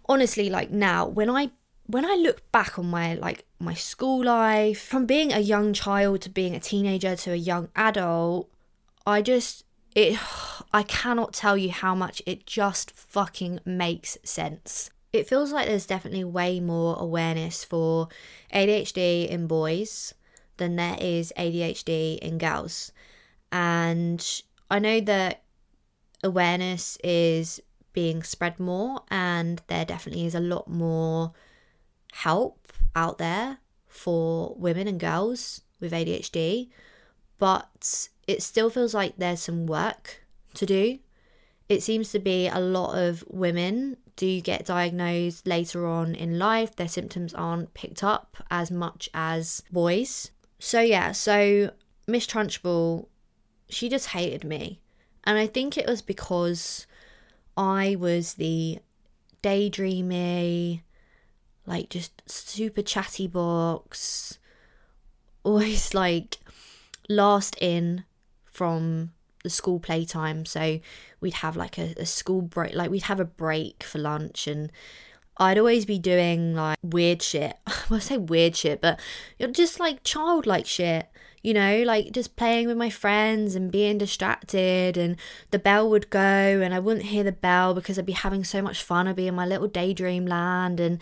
honestly, 0.08 0.50
like 0.50 0.72
now, 0.72 1.06
when 1.06 1.30
I 1.30 1.52
when 1.88 2.06
I 2.06 2.16
look 2.16 2.52
back 2.52 2.78
on 2.78 2.88
my 2.88 3.16
like 3.16 3.46
my 3.60 3.74
school 3.74 4.24
life, 4.24 4.82
from 4.82 5.06
being 5.06 5.34
a 5.34 5.40
young 5.40 5.74
child 5.74 6.22
to 6.22 6.30
being 6.30 6.56
a 6.56 6.60
teenager 6.60 7.16
to 7.16 7.32
a 7.32 7.36
young 7.36 7.70
adult, 7.76 8.50
I 9.06 9.22
just 9.22 9.64
it 9.96 10.20
I 10.74 10.84
cannot 10.84 11.34
tell 11.34 11.58
you 11.58 11.72
how 11.72 11.96
much 11.96 12.22
it 12.26 12.46
just 12.46 12.92
fucking 12.92 13.62
makes 13.66 14.18
sense. 14.24 14.90
It 15.14 15.28
feels 15.28 15.54
like 15.54 15.68
there's 15.68 15.86
definitely 15.86 16.26
way 16.26 16.60
more 16.60 16.98
awareness 17.00 17.64
for 17.64 18.10
ADHD 18.54 19.28
in 19.28 19.48
boys 19.48 20.14
than 20.58 20.76
there 20.76 20.98
is 21.00 21.32
ADHD 21.38 22.20
in 22.20 22.38
girls. 22.38 22.92
And 23.52 24.42
I 24.70 24.80
know 24.80 25.00
that 25.00 25.44
awareness 26.24 26.98
is 27.04 27.62
being 27.94 28.22
spread 28.22 28.60
more 28.60 29.02
and 29.10 29.62
there 29.68 29.86
definitely 29.86 30.26
is 30.26 30.36
a 30.36 30.42
lot 30.42 30.68
more 30.68 31.32
help 32.24 32.74
out 32.96 33.20
there 33.20 33.60
for 33.88 34.56
women 34.58 34.88
and 34.88 35.00
girls 35.00 35.62
with 35.80 35.92
ADHD, 35.92 36.70
but 37.38 38.10
it 38.28 38.42
still 38.42 38.70
feels 38.70 38.94
like 38.94 39.18
there's 39.18 39.42
some 39.42 39.68
work 39.68 40.24
to 40.56 40.66
do. 40.66 40.98
It 41.70 41.84
seems 41.84 42.12
to 42.12 42.20
be 42.20 42.48
a 42.48 42.60
lot 42.60 42.98
of 42.98 43.24
women 43.28 43.98
do 44.16 44.42
get 44.42 44.66
diagnosed 44.66 45.46
later 45.46 45.86
on 45.86 46.16
in 46.16 46.40
life. 46.40 46.76
Their 46.76 46.88
symptoms 46.88 47.36
aren't 47.36 47.76
picked 47.76 48.04
up 48.04 48.38
as 48.50 48.72
much 48.72 49.10
as 49.14 49.62
boys. 49.72 50.32
So, 50.58 50.82
yeah, 50.82 51.12
so 51.12 51.70
Miss 52.08 52.26
Trunchbull, 52.26 53.08
she 53.70 53.90
just 53.90 54.08
hated 54.08 54.44
me. 54.44 54.82
And 55.24 55.38
I 55.38 55.46
think 55.46 55.78
it 55.78 55.86
was 55.86 56.02
because 56.02 56.88
I 57.56 57.96
was 58.00 58.36
the 58.36 58.80
daydreamy, 59.44 60.82
like 61.68 61.90
just 61.90 62.24
super 62.26 62.82
chatty 62.82 63.28
box, 63.28 64.40
always 65.44 65.94
like 65.94 66.38
last 67.10 67.56
in 67.62 68.06
from 68.46 69.12
the 69.44 69.50
school 69.50 69.80
playtime. 69.80 70.46
So 70.46 70.80
we'd 71.22 71.36
have 71.36 71.56
like 71.56 71.78
a, 71.78 71.94
a 71.98 72.06
school 72.06 72.42
break, 72.42 72.74
like 72.74 72.90
we'd 72.90 73.04
have 73.04 73.20
a 73.20 73.26
break 73.26 73.84
for 73.84 74.00
lunch 74.00 74.48
and 74.48 74.72
I'd 75.40 75.60
always 75.60 75.86
be 75.86 76.00
doing 76.00 76.56
like 76.56 76.80
weird 76.82 77.22
shit. 77.22 77.56
I 77.92 78.00
say 78.00 78.18
weird 78.18 78.56
shit, 78.56 78.82
but 78.82 79.00
just 79.52 79.80
like 79.80 80.04
childlike 80.04 80.66
shit, 80.66 81.08
you 81.44 81.54
know, 81.54 81.84
like 81.84 82.12
just 82.12 82.36
playing 82.36 82.68
with 82.68 82.78
my 82.78 82.90
friends 82.90 83.56
and 83.56 83.72
being 83.72 83.98
distracted. 83.98 84.98
And 84.98 85.16
the 85.52 85.60
bell 85.60 85.90
would 85.90 86.10
go, 86.10 86.20
and 86.20 86.74
I 86.74 86.80
wouldn't 86.80 87.08
hear 87.08 87.24
the 87.24 87.32
bell 87.32 87.74
because 87.74 88.00
I'd 88.00 88.06
be 88.06 88.14
having 88.14 88.44
so 88.44 88.62
much 88.62 88.82
fun. 88.84 89.08
I'd 89.08 89.16
be 89.16 89.28
in 89.28 89.36
my 89.36 89.46
little 89.46 89.68
daydream 89.68 90.26
land, 90.26 90.80
and 90.80 91.00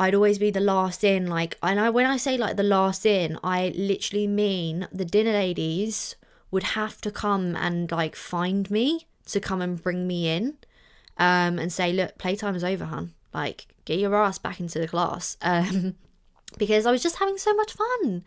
I'd 0.00 0.14
always 0.14 0.38
be 0.38 0.50
the 0.50 0.60
last 0.60 1.04
in. 1.04 1.26
Like, 1.26 1.58
and 1.62 1.78
I 1.78 1.90
when 1.90 2.06
I 2.06 2.16
say 2.16 2.38
like 2.38 2.56
the 2.56 2.62
last 2.62 3.04
in, 3.04 3.38
I 3.44 3.72
literally 3.76 4.26
mean 4.26 4.88
the 4.90 5.04
dinner 5.04 5.32
ladies 5.32 6.16
would 6.50 6.62
have 6.62 7.02
to 7.02 7.10
come 7.10 7.54
and 7.54 7.92
like 7.92 8.16
find 8.16 8.68
me 8.70 9.06
to 9.26 9.40
come 9.40 9.60
and 9.60 9.80
bring 9.80 10.06
me 10.06 10.28
in, 10.28 10.56
um, 11.18 11.58
and 11.58 11.70
say, 11.70 11.92
look, 11.92 12.16
playtime 12.16 12.56
is 12.56 12.64
over, 12.64 12.86
hun. 12.86 13.12
Like, 13.34 13.68
get 13.84 13.98
your 13.98 14.16
ass 14.16 14.38
back 14.38 14.58
into 14.58 14.80
the 14.80 14.88
class. 14.88 15.36
Um, 15.42 15.96
because 16.58 16.84
I 16.84 16.90
was 16.90 17.02
just 17.02 17.18
having 17.18 17.38
so 17.38 17.54
much 17.54 17.74
fun. 17.74 18.24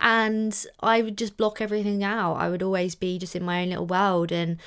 And 0.00 0.66
I 0.78 1.02
would 1.02 1.18
just 1.18 1.36
block 1.36 1.60
everything 1.60 2.04
out. 2.04 2.34
I 2.34 2.48
would 2.48 2.62
always 2.62 2.94
be 2.94 3.18
just 3.18 3.34
in 3.34 3.42
my 3.42 3.62
own 3.62 3.70
little 3.70 3.86
world 3.86 4.30
and 4.30 4.58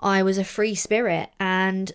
I 0.00 0.24
was 0.24 0.36
a 0.36 0.42
free 0.42 0.74
spirit. 0.74 1.30
And 1.38 1.92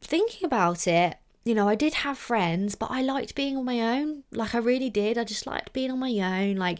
thinking 0.00 0.46
about 0.46 0.86
it, 0.86 1.16
you 1.44 1.54
know, 1.54 1.68
I 1.68 1.74
did 1.74 1.94
have 1.94 2.18
friends, 2.18 2.74
but 2.74 2.90
I 2.90 3.02
liked 3.02 3.34
being 3.34 3.56
on 3.56 3.64
my 3.64 3.98
own. 3.98 4.24
Like, 4.30 4.54
I 4.54 4.58
really 4.58 4.90
did. 4.90 5.18
I 5.18 5.24
just 5.24 5.46
liked 5.46 5.72
being 5.72 5.90
on 5.90 5.98
my 5.98 6.10
own, 6.10 6.56
like 6.56 6.78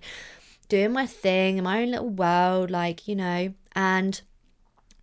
doing 0.69 0.93
my 0.93 1.07
thing 1.07 1.59
in 1.59 1.65
my 1.65 1.83
own 1.83 1.91
little 1.91 2.09
world, 2.09 2.71
like, 2.71 3.09
you 3.09 3.17
know. 3.17 3.55
And 3.75 4.21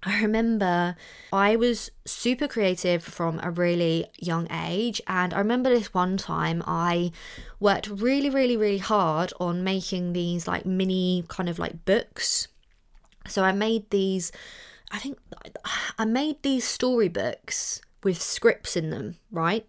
I 0.02 0.22
remember 0.22 0.96
I 1.34 1.58
was 1.58 1.92
super 2.06 2.48
creative 2.48 3.04
from 3.04 3.40
a 3.44 3.52
really 3.52 4.06
young 4.18 4.48
age. 4.52 5.02
And 5.08 5.34
I 5.34 5.40
remember 5.40 5.70
this 5.70 5.94
one 5.94 6.16
time 6.16 6.64
I 6.66 7.12
worked 7.60 7.90
really, 7.90 8.30
really, 8.30 8.56
really 8.56 8.78
hard 8.78 9.34
on 9.40 9.64
making 9.64 10.14
these 10.14 10.48
like 10.48 10.66
mini 10.66 11.26
kind 11.28 11.50
of 11.50 11.60
like 11.60 11.84
books. 11.84 12.48
So 13.28 13.44
I 13.44 13.52
made 13.52 13.90
these, 13.90 14.32
I 14.90 15.00
think 15.00 15.18
I 15.98 16.06
made 16.06 16.42
these 16.44 16.64
storybooks 16.64 17.82
with 18.04 18.22
scripts 18.22 18.76
in 18.76 18.90
them, 18.90 19.16
right? 19.32 19.66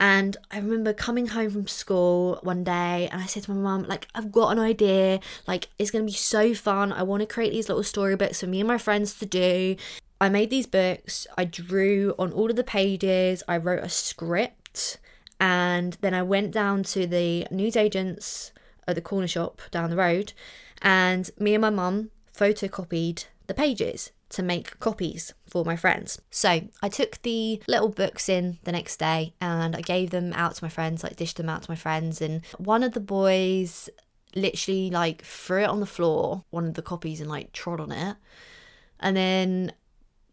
And 0.00 0.36
I 0.50 0.58
remember 0.58 0.92
coming 0.92 1.28
home 1.28 1.50
from 1.50 1.66
school 1.66 2.40
one 2.42 2.64
day 2.64 3.08
and 3.10 3.22
I 3.22 3.26
said 3.26 3.44
to 3.44 3.52
my 3.52 3.60
mum, 3.60 3.84
like, 3.88 4.08
I've 4.14 4.32
got 4.32 4.50
an 4.50 4.58
idea. 4.58 5.20
Like, 5.46 5.68
it's 5.78 5.90
going 5.90 6.04
to 6.04 6.10
be 6.10 6.16
so 6.16 6.52
fun. 6.52 6.92
I 6.92 7.04
want 7.04 7.20
to 7.20 7.26
create 7.26 7.52
these 7.52 7.68
little 7.68 7.84
storybooks 7.84 8.40
for 8.40 8.46
me 8.46 8.60
and 8.60 8.68
my 8.68 8.78
friends 8.78 9.14
to 9.20 9.26
do. 9.26 9.76
I 10.20 10.28
made 10.28 10.50
these 10.50 10.66
books. 10.66 11.26
I 11.38 11.44
drew 11.44 12.14
on 12.18 12.32
all 12.32 12.50
of 12.50 12.56
the 12.56 12.64
pages. 12.64 13.42
I 13.46 13.56
wrote 13.56 13.84
a 13.84 13.88
script. 13.88 14.98
And 15.38 15.96
then 16.00 16.14
I 16.14 16.22
went 16.22 16.50
down 16.50 16.82
to 16.84 17.06
the 17.06 17.46
newsagents 17.50 18.52
at 18.88 18.96
the 18.96 19.00
corner 19.00 19.28
shop 19.28 19.60
down 19.70 19.90
the 19.90 19.96
road. 19.96 20.32
And 20.82 21.30
me 21.38 21.54
and 21.54 21.62
my 21.62 21.70
mum 21.70 22.10
photocopied 22.36 23.26
the 23.46 23.54
pages 23.54 24.10
to 24.34 24.42
make 24.42 24.78
copies 24.80 25.32
for 25.46 25.64
my 25.64 25.76
friends. 25.76 26.20
So 26.30 26.68
I 26.82 26.88
took 26.88 27.22
the 27.22 27.62
little 27.68 27.88
books 27.88 28.28
in 28.28 28.58
the 28.64 28.72
next 28.72 28.98
day 28.98 29.34
and 29.40 29.74
I 29.74 29.80
gave 29.80 30.10
them 30.10 30.32
out 30.34 30.54
to 30.56 30.64
my 30.64 30.68
friends, 30.68 31.02
like 31.02 31.16
dished 31.16 31.36
them 31.36 31.48
out 31.48 31.62
to 31.62 31.70
my 31.70 31.76
friends. 31.76 32.20
And 32.20 32.44
one 32.58 32.82
of 32.82 32.92
the 32.92 33.00
boys 33.00 33.88
literally 34.34 34.90
like 34.90 35.22
threw 35.24 35.62
it 35.62 35.68
on 35.68 35.80
the 35.80 35.86
floor, 35.86 36.44
one 36.50 36.66
of 36.66 36.74
the 36.74 36.82
copies, 36.82 37.20
and 37.20 37.30
like 37.30 37.52
trod 37.52 37.80
on 37.80 37.92
it. 37.92 38.16
And 39.00 39.16
then, 39.16 39.72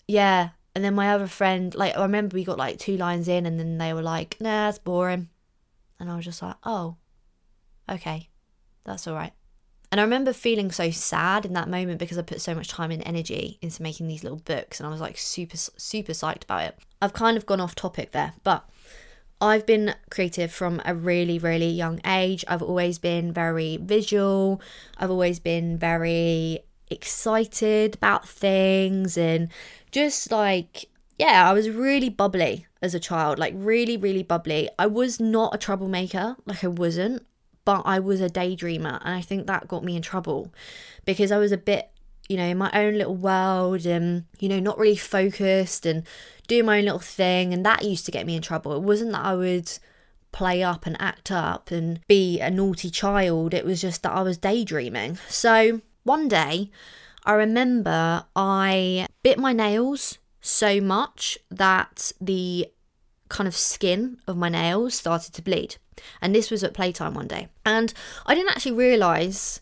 yeah. 0.07 0.49
And 0.73 0.83
then 0.83 0.95
my 0.95 1.11
other 1.13 1.27
friend, 1.27 1.75
like, 1.75 1.97
I 1.97 2.01
remember 2.03 2.35
we 2.35 2.43
got 2.43 2.57
like 2.57 2.79
two 2.79 2.97
lines 2.97 3.27
in 3.27 3.45
and 3.45 3.59
then 3.59 3.77
they 3.77 3.93
were 3.93 4.01
like, 4.01 4.37
nah, 4.39 4.67
that's 4.67 4.79
boring. 4.79 5.29
And 5.99 6.09
I 6.09 6.15
was 6.15 6.25
just 6.25 6.41
like, 6.41 6.55
oh, 6.63 6.95
okay, 7.89 8.29
that's 8.85 9.05
all 9.07 9.15
right. 9.15 9.33
And 9.91 9.99
I 9.99 10.03
remember 10.03 10.31
feeling 10.31 10.71
so 10.71 10.89
sad 10.89 11.45
in 11.45 11.53
that 11.53 11.67
moment 11.69 11.99
because 11.99 12.17
I 12.17 12.21
put 12.21 12.39
so 12.39 12.55
much 12.55 12.69
time 12.69 12.91
and 12.91 13.05
energy 13.05 13.57
into 13.61 13.83
making 13.83 14.07
these 14.07 14.23
little 14.23 14.39
books 14.39 14.79
and 14.79 14.87
I 14.87 14.89
was 14.89 15.01
like 15.01 15.17
super, 15.17 15.57
super 15.57 16.13
psyched 16.13 16.43
about 16.43 16.61
it. 16.61 16.79
I've 17.01 17.13
kind 17.13 17.35
of 17.35 17.45
gone 17.45 17.59
off 17.59 17.75
topic 17.75 18.11
there, 18.11 18.33
but 18.43 18.69
I've 19.41 19.65
been 19.65 19.95
creative 20.09 20.51
from 20.51 20.81
a 20.85 20.95
really, 20.95 21.39
really 21.39 21.67
young 21.67 21.99
age. 22.05 22.45
I've 22.47 22.61
always 22.61 22.99
been 22.99 23.33
very 23.33 23.77
visual, 23.77 24.61
I've 24.97 25.11
always 25.11 25.39
been 25.39 25.77
very 25.77 26.59
excited 26.89 27.95
about 27.95 28.27
things 28.27 29.17
and 29.17 29.49
just 29.91 30.31
like 30.31 30.87
yeah, 31.17 31.47
I 31.47 31.53
was 31.53 31.69
really 31.69 32.09
bubbly 32.09 32.65
as 32.81 32.95
a 32.95 32.99
child, 32.99 33.37
like 33.37 33.53
really, 33.55 33.95
really 33.95 34.23
bubbly. 34.23 34.69
I 34.79 34.87
was 34.87 35.19
not 35.19 35.53
a 35.53 35.57
troublemaker, 35.59 36.35
like 36.47 36.63
I 36.63 36.67
wasn't 36.67 37.27
but 37.65 37.83
I 37.85 37.99
was 37.99 38.21
a 38.21 38.29
daydreamer. 38.29 38.99
And 39.03 39.15
I 39.15 39.21
think 39.21 39.47
that 39.47 39.67
got 39.67 39.83
me 39.83 39.95
in 39.95 40.01
trouble 40.01 40.53
because 41.05 41.31
I 41.31 41.37
was 41.37 41.51
a 41.51 41.57
bit, 41.57 41.89
you 42.29 42.37
know, 42.37 42.45
in 42.45 42.57
my 42.57 42.71
own 42.73 42.97
little 42.97 43.15
world 43.15 43.85
and, 43.85 44.25
you 44.39 44.49
know, 44.49 44.59
not 44.59 44.77
really 44.77 44.95
focused 44.95 45.85
and 45.85 46.03
doing 46.47 46.65
my 46.65 46.79
own 46.79 46.85
little 46.85 46.99
thing. 46.99 47.53
And 47.53 47.65
that 47.65 47.83
used 47.83 48.05
to 48.05 48.11
get 48.11 48.25
me 48.25 48.35
in 48.35 48.41
trouble. 48.41 48.73
It 48.73 48.81
wasn't 48.81 49.11
that 49.11 49.25
I 49.25 49.35
would 49.35 49.71
play 50.31 50.63
up 50.63 50.85
and 50.85 50.95
act 50.99 51.31
up 51.31 51.71
and 51.71 51.99
be 52.07 52.39
a 52.39 52.49
naughty 52.49 52.89
child, 52.89 53.53
it 53.53 53.65
was 53.65 53.81
just 53.81 54.03
that 54.03 54.13
I 54.13 54.21
was 54.21 54.37
daydreaming. 54.37 55.17
So 55.27 55.81
one 56.03 56.27
day, 56.27 56.71
I 57.23 57.33
remember 57.33 58.25
I 58.35 59.07
bit 59.23 59.37
my 59.37 59.53
nails 59.53 60.17
so 60.41 60.81
much 60.81 61.37
that 61.49 62.11
the 62.19 62.67
kind 63.29 63.47
of 63.47 63.55
skin 63.55 64.17
of 64.27 64.37
my 64.37 64.49
nails 64.49 64.95
started 64.95 65.33
to 65.33 65.41
bleed. 65.41 65.75
And 66.21 66.33
this 66.33 66.51
was 66.51 66.63
at 66.63 66.73
playtime 66.73 67.13
one 67.13 67.27
day. 67.27 67.47
And 67.65 67.93
I 68.25 68.35
didn't 68.35 68.51
actually 68.51 68.73
realise, 68.73 69.59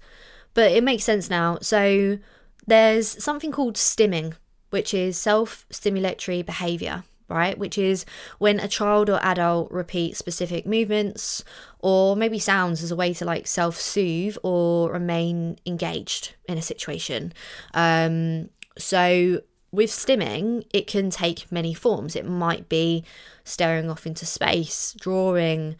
but 0.54 0.72
it 0.72 0.84
makes 0.84 1.04
sense 1.04 1.30
now. 1.30 1.58
So 1.62 2.20
there's 2.68 3.22
something 3.24 3.52
called 3.52 3.76
stimming, 3.76 4.36
which 4.70 4.94
is 4.94 5.18
self 5.18 5.66
stimulatory 5.72 6.46
behaviour, 6.46 7.04
right? 7.28 7.58
Which 7.58 7.78
is 7.78 8.06
when 8.38 8.60
a 8.60 8.68
child 8.68 9.10
or 9.10 9.20
adult 9.24 9.72
repeats 9.72 10.20
specific 10.20 10.66
movements 10.66 11.44
or 11.80 12.16
maybe 12.16 12.40
sounds 12.40 12.84
as 12.84 12.92
a 12.92 12.96
way 12.96 13.14
to 13.16 13.26
like 13.26 13.48
self 13.48 13.78
soothe 13.78 14.38
or 14.44 14.92
remain 14.92 15.58
engaged 15.66 16.36
in 16.48 16.58
a 16.58 16.62
situation. 16.62 17.34
Um, 17.74 18.50
so 18.78 19.42
with 19.72 19.92
stimming, 19.92 20.66
it 20.74 20.88
can 20.88 21.10
take 21.10 21.52
many 21.52 21.74
forms. 21.74 22.16
It 22.16 22.26
might 22.26 22.70
be 22.70 23.04
staring 23.44 23.90
off 23.90 24.06
into 24.06 24.26
space, 24.26 24.96
drawing, 25.00 25.76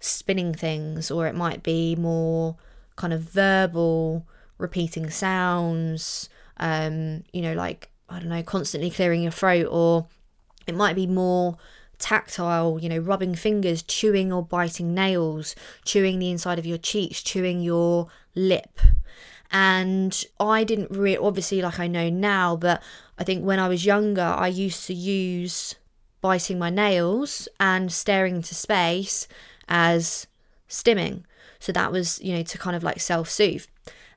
spinning 0.00 0.54
things, 0.54 1.10
or 1.10 1.26
it 1.26 1.34
might 1.34 1.62
be 1.62 1.96
more 1.96 2.56
kind 2.96 3.12
of 3.12 3.22
verbal, 3.22 4.26
repeating 4.58 5.10
sounds, 5.10 6.28
um, 6.58 7.24
you 7.32 7.42
know, 7.42 7.54
like, 7.54 7.90
I 8.08 8.18
don't 8.18 8.28
know, 8.28 8.42
constantly 8.42 8.90
clearing 8.90 9.22
your 9.22 9.32
throat, 9.32 9.68
or 9.70 10.06
it 10.66 10.74
might 10.74 10.96
be 10.96 11.06
more 11.06 11.56
tactile, 11.98 12.78
you 12.80 12.88
know, 12.88 12.98
rubbing 12.98 13.34
fingers, 13.34 13.82
chewing 13.82 14.32
or 14.32 14.42
biting 14.42 14.94
nails, 14.94 15.54
chewing 15.84 16.18
the 16.18 16.30
inside 16.30 16.58
of 16.58 16.66
your 16.66 16.78
cheeks, 16.78 17.22
chewing 17.22 17.60
your 17.60 18.08
lip. 18.34 18.80
And 19.50 20.24
I 20.38 20.64
didn't 20.64 20.90
really, 20.90 21.16
obviously, 21.16 21.62
like 21.62 21.80
I 21.80 21.86
know 21.86 22.10
now, 22.10 22.56
but 22.56 22.82
I 23.18 23.24
think 23.24 23.44
when 23.44 23.58
I 23.58 23.68
was 23.68 23.86
younger, 23.86 24.22
I 24.22 24.48
used 24.48 24.86
to 24.86 24.94
use 24.94 25.74
biting 26.20 26.58
my 26.58 26.70
nails 26.70 27.48
and 27.58 27.92
staring 27.92 28.36
into 28.36 28.54
space 28.54 29.28
as 29.68 30.26
stimming. 30.68 31.22
So 31.58 31.72
that 31.72 31.92
was, 31.92 32.20
you 32.20 32.34
know, 32.34 32.42
to 32.42 32.58
kind 32.58 32.76
of 32.76 32.82
like 32.82 33.00
self 33.00 33.28
soothe. 33.28 33.66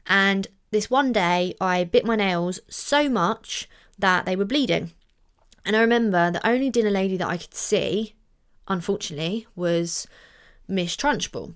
And 0.08 0.48
this 0.72 0.90
one 0.90 1.12
day, 1.12 1.56
I 1.60 1.84
bit 1.84 2.06
my 2.06 2.16
nails 2.16 2.60
so 2.70 3.10
much 3.10 3.70
that 4.00 4.26
they 4.26 4.36
were 4.36 4.46
bleeding. 4.46 4.92
And 5.66 5.76
I 5.76 5.82
remember 5.82 6.32
the 6.32 6.46
only 6.48 6.70
dinner 6.70 6.90
lady 6.90 7.18
that 7.18 7.28
I 7.28 7.38
could 7.38 7.54
see, 7.54 8.16
unfortunately, 8.68 9.48
was 9.56 10.08
Miss 10.68 10.96
Trunchbull. 10.96 11.54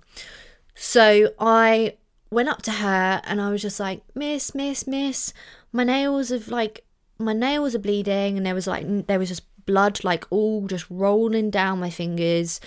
So 0.75 1.31
I 1.39 1.95
went 2.29 2.49
up 2.49 2.62
to 2.63 2.71
her 2.71 3.21
and 3.23 3.41
I 3.41 3.49
was 3.49 3.62
just 3.62 3.79
like, 3.79 4.01
Miss, 4.13 4.53
Miss, 4.53 4.86
Miss, 4.86 5.34
my 5.71 5.84
nails 5.84 6.29
have 6.29 6.49
like, 6.49 6.84
my 7.17 7.34
nails 7.34 7.73
are 7.73 7.79
bleeding. 7.79 8.38
And 8.38 8.45
there 8.45 8.53
was 8.53 8.67
like, 8.67 9.08
there 9.08 9.19
was 9.19 9.29
just 9.29 9.43
blood 9.65 10.03
like 10.03 10.25
all 10.29 10.67
just 10.67 10.86
rolling 10.89 11.49
down 11.49 11.79
my 11.79 11.89
fingers 11.89 12.60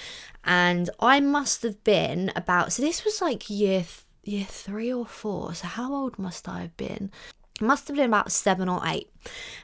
and 0.45 0.91
I 1.01 1.21
must 1.21 1.63
have 1.63 1.83
been 1.85 2.33
about 2.37 2.73
so 2.73 2.83
this 2.83 3.05
was 3.05 3.21
like 3.21 3.51
year 3.51 3.81
th- 3.81 4.05
year 4.25 4.45
3 4.45 4.93
or 4.93 5.07
4 5.07 5.55
so 5.55 5.67
how 5.67 5.93
old 5.95 6.19
must 6.19 6.49
I 6.49 6.61
have 6.63 6.77
been? 6.77 7.11
Must 7.61 7.89
have 7.89 7.97
been 7.97 8.07
about 8.07 8.31
seven 8.31 8.69
or 8.69 8.81
eight. 8.87 9.11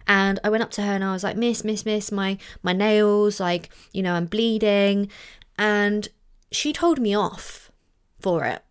And 0.07 0.41
i 0.43 0.51
went 0.51 0.65
up 0.65 0.71
to 0.73 0.83
her 0.83 0.93
and 0.93 1.05
i 1.05 1.13
was 1.13 1.23
like 1.23 1.37
miss 1.37 1.63
miss 1.65 1.85
miss 1.87 2.11
my 2.11 2.39
my 2.63 2.73
nails 2.73 3.39
like 3.39 3.71
you 3.93 4.03
know 4.03 4.15
i'm 4.15 4.27
bleeding. 4.27 5.11
And 5.57 6.09
she 6.51 6.73
told 6.73 6.99
me 6.99 7.15
off 7.15 7.71
for 8.21 8.45
it. 8.45 8.63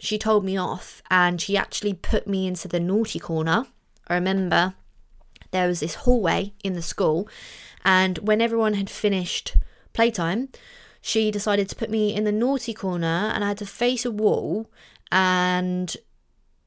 She 0.00 0.18
told 0.18 0.44
me 0.44 0.56
off 0.56 1.02
and 1.10 1.40
she 1.40 1.56
actually 1.56 1.94
put 1.94 2.26
me 2.26 2.46
into 2.46 2.68
the 2.68 2.80
naughty 2.80 3.18
corner. 3.18 3.66
I 4.08 4.14
remember 4.14 4.74
there 5.50 5.68
was 5.68 5.80
this 5.80 5.96
hallway 5.96 6.52
in 6.64 6.74
the 6.74 6.82
school 6.82 7.28
and 7.84 8.18
when 8.18 8.40
everyone 8.40 8.74
had 8.74 8.90
finished 8.90 9.56
playtime, 9.92 10.48
she 11.00 11.30
decided 11.30 11.68
to 11.68 11.76
put 11.76 11.90
me 11.90 12.14
in 12.14 12.24
the 12.24 12.32
naughty 12.32 12.74
corner 12.74 13.30
and 13.34 13.44
I 13.44 13.48
had 13.48 13.58
to 13.58 13.66
face 13.66 14.04
a 14.04 14.10
wall. 14.10 14.70
And 15.10 15.96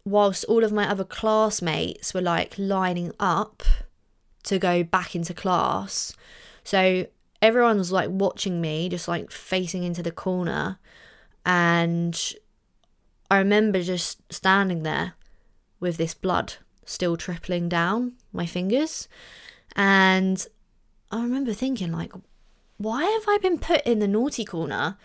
whilst 0.03 0.45
all 0.45 0.63
of 0.63 0.71
my 0.71 0.89
other 0.89 1.03
classmates 1.03 2.13
were 2.13 2.21
like 2.21 2.55
lining 2.57 3.11
up 3.19 3.63
to 4.43 4.57
go 4.57 4.83
back 4.83 5.15
into 5.15 5.33
class, 5.33 6.15
so 6.63 7.07
everyone 7.41 7.77
was 7.77 7.91
like 7.91 8.09
watching 8.09 8.61
me, 8.61 8.89
just 8.89 9.07
like 9.07 9.31
facing 9.31 9.83
into 9.83 10.03
the 10.03 10.11
corner. 10.11 10.79
And 11.45 12.19
I 13.29 13.37
remember 13.37 13.81
just 13.81 14.21
standing 14.31 14.83
there 14.83 15.13
with 15.79 15.97
this 15.97 16.13
blood 16.13 16.55
still 16.85 17.17
trickling 17.17 17.69
down 17.69 18.13
my 18.31 18.45
fingers. 18.45 19.07
And 19.75 20.45
I 21.11 21.21
remember 21.21 21.53
thinking, 21.53 21.91
like, 21.91 22.11
why 22.81 23.03
have 23.03 23.25
I 23.27 23.37
been 23.37 23.59
put 23.59 23.85
in 23.85 23.99
the 23.99 24.07
naughty 24.07 24.43
corner? 24.43 24.97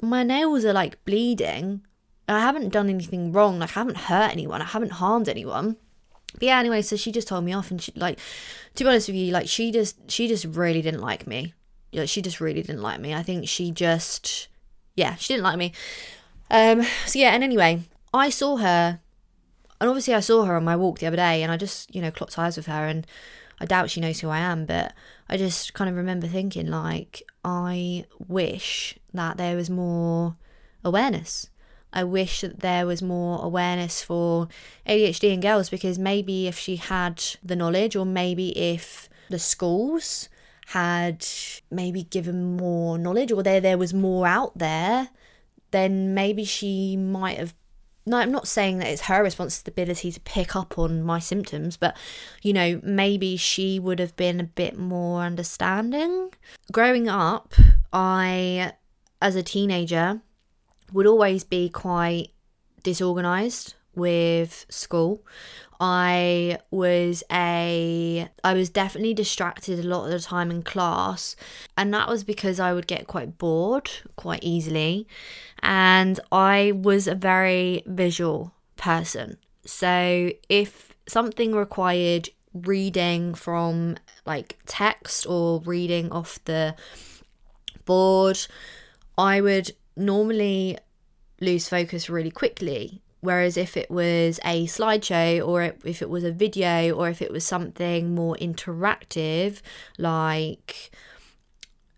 My 0.00 0.24
nails 0.24 0.64
are 0.64 0.72
like 0.72 1.04
bleeding. 1.04 1.82
I 2.28 2.40
haven't 2.40 2.70
done 2.70 2.88
anything 2.88 3.32
wrong. 3.32 3.58
Like, 3.58 3.76
I 3.76 3.80
haven't 3.80 3.98
hurt 3.98 4.32
anyone. 4.32 4.62
I 4.62 4.66
haven't 4.66 4.92
harmed 4.92 5.28
anyone. 5.28 5.76
But 6.34 6.42
yeah, 6.42 6.58
anyway, 6.58 6.82
so 6.82 6.96
she 6.96 7.12
just 7.12 7.28
told 7.28 7.44
me 7.44 7.52
off, 7.52 7.70
and 7.70 7.80
she 7.80 7.92
like, 7.94 8.18
to 8.74 8.84
be 8.84 8.88
honest 8.88 9.08
with 9.08 9.16
you, 9.16 9.32
like 9.32 9.48
she 9.48 9.70
just 9.70 10.10
she 10.10 10.26
just 10.26 10.44
really 10.44 10.82
didn't 10.82 11.02
like 11.02 11.26
me. 11.26 11.54
Yeah, 11.90 12.06
she 12.06 12.22
just 12.22 12.40
really 12.40 12.62
didn't 12.62 12.82
like 12.82 13.00
me. 13.00 13.14
I 13.14 13.22
think 13.22 13.48
she 13.48 13.70
just, 13.70 14.48
yeah, 14.96 15.14
she 15.16 15.34
didn't 15.34 15.44
like 15.44 15.58
me. 15.58 15.72
Um. 16.50 16.84
So 17.06 17.18
yeah, 17.18 17.30
and 17.34 17.44
anyway, 17.44 17.82
I 18.14 18.30
saw 18.30 18.56
her, 18.56 19.00
and 19.80 19.90
obviously 19.90 20.14
I 20.14 20.20
saw 20.20 20.44
her 20.44 20.56
on 20.56 20.64
my 20.64 20.74
walk 20.74 20.98
the 21.00 21.06
other 21.06 21.16
day, 21.16 21.42
and 21.42 21.52
I 21.52 21.58
just 21.58 21.94
you 21.94 22.00
know 22.00 22.10
clocked 22.10 22.38
eyes 22.38 22.56
with 22.56 22.66
her, 22.66 22.86
and 22.86 23.06
I 23.60 23.66
doubt 23.66 23.90
she 23.90 24.00
knows 24.00 24.20
who 24.20 24.28
I 24.28 24.38
am, 24.38 24.66
but 24.66 24.92
I 25.28 25.36
just 25.36 25.74
kind 25.74 25.88
of 25.88 25.96
remember 25.96 26.26
thinking, 26.26 26.68
like, 26.68 27.22
I 27.44 28.04
wish 28.26 28.98
that 29.14 29.36
there 29.36 29.56
was 29.56 29.70
more 29.70 30.36
awareness. 30.84 31.48
I 31.92 32.04
wish 32.04 32.40
that 32.40 32.60
there 32.60 32.86
was 32.86 33.02
more 33.02 33.44
awareness 33.44 34.02
for 34.02 34.48
ADHD 34.86 35.32
in 35.32 35.40
girls 35.40 35.68
because 35.68 35.98
maybe 35.98 36.46
if 36.48 36.58
she 36.58 36.76
had 36.76 37.22
the 37.44 37.56
knowledge, 37.56 37.94
or 37.94 38.06
maybe 38.06 38.56
if 38.58 39.08
the 39.28 39.38
schools 39.38 40.28
had 40.68 41.26
maybe 41.70 42.04
given 42.04 42.56
more 42.56 42.96
knowledge, 42.96 43.30
or 43.30 43.42
there 43.42 43.60
there 43.60 43.78
was 43.78 43.92
more 43.92 44.26
out 44.26 44.56
there, 44.56 45.10
then 45.70 46.14
maybe 46.14 46.44
she 46.44 46.96
might 46.96 47.38
have 47.38 47.54
no, 48.04 48.18
I'm 48.18 48.32
not 48.32 48.48
saying 48.48 48.78
that 48.78 48.88
it's 48.88 49.02
her 49.02 49.22
responsibility 49.22 50.10
to 50.10 50.20
pick 50.20 50.56
up 50.56 50.78
on 50.78 51.02
my 51.02 51.18
symptoms, 51.18 51.76
but 51.76 51.96
you 52.42 52.52
know, 52.52 52.80
maybe 52.82 53.36
she 53.36 53.78
would 53.78 53.98
have 53.98 54.16
been 54.16 54.40
a 54.40 54.44
bit 54.44 54.76
more 54.76 55.22
understanding. 55.22 56.32
Growing 56.72 57.08
up, 57.08 57.54
I, 57.92 58.72
as 59.20 59.36
a 59.36 59.42
teenager, 59.42 60.20
would 60.92 61.06
always 61.06 61.44
be 61.44 61.68
quite 61.68 62.32
disorganized 62.82 63.74
with 63.94 64.66
school. 64.68 65.24
I 65.84 66.60
was 66.70 67.24
a 67.32 68.28
I 68.44 68.54
was 68.54 68.70
definitely 68.70 69.14
distracted 69.14 69.80
a 69.80 69.82
lot 69.82 70.04
of 70.04 70.12
the 70.12 70.20
time 70.20 70.52
in 70.52 70.62
class 70.62 71.34
and 71.76 71.92
that 71.92 72.08
was 72.08 72.22
because 72.22 72.60
I 72.60 72.72
would 72.72 72.86
get 72.86 73.08
quite 73.08 73.36
bored 73.36 73.90
quite 74.14 74.44
easily 74.44 75.08
and 75.60 76.20
I 76.30 76.70
was 76.72 77.08
a 77.08 77.16
very 77.16 77.82
visual 77.84 78.54
person. 78.76 79.38
So 79.64 80.30
if 80.48 80.94
something 81.08 81.52
required 81.52 82.28
reading 82.54 83.34
from 83.34 83.96
like 84.24 84.60
text 84.66 85.26
or 85.26 85.62
reading 85.62 86.12
off 86.12 86.38
the 86.44 86.76
board, 87.86 88.38
I 89.18 89.40
would 89.40 89.72
normally 89.96 90.78
lose 91.40 91.68
focus 91.68 92.08
really 92.08 92.30
quickly. 92.30 93.01
Whereas 93.22 93.56
if 93.56 93.76
it 93.76 93.90
was 93.90 94.38
a 94.44 94.66
slideshow 94.66 95.46
or 95.46 95.74
if 95.84 96.02
it 96.02 96.10
was 96.10 96.24
a 96.24 96.32
video 96.32 96.90
or 96.90 97.08
if 97.08 97.22
it 97.22 97.32
was 97.32 97.44
something 97.44 98.14
more 98.14 98.36
interactive, 98.36 99.62
like 99.96 100.90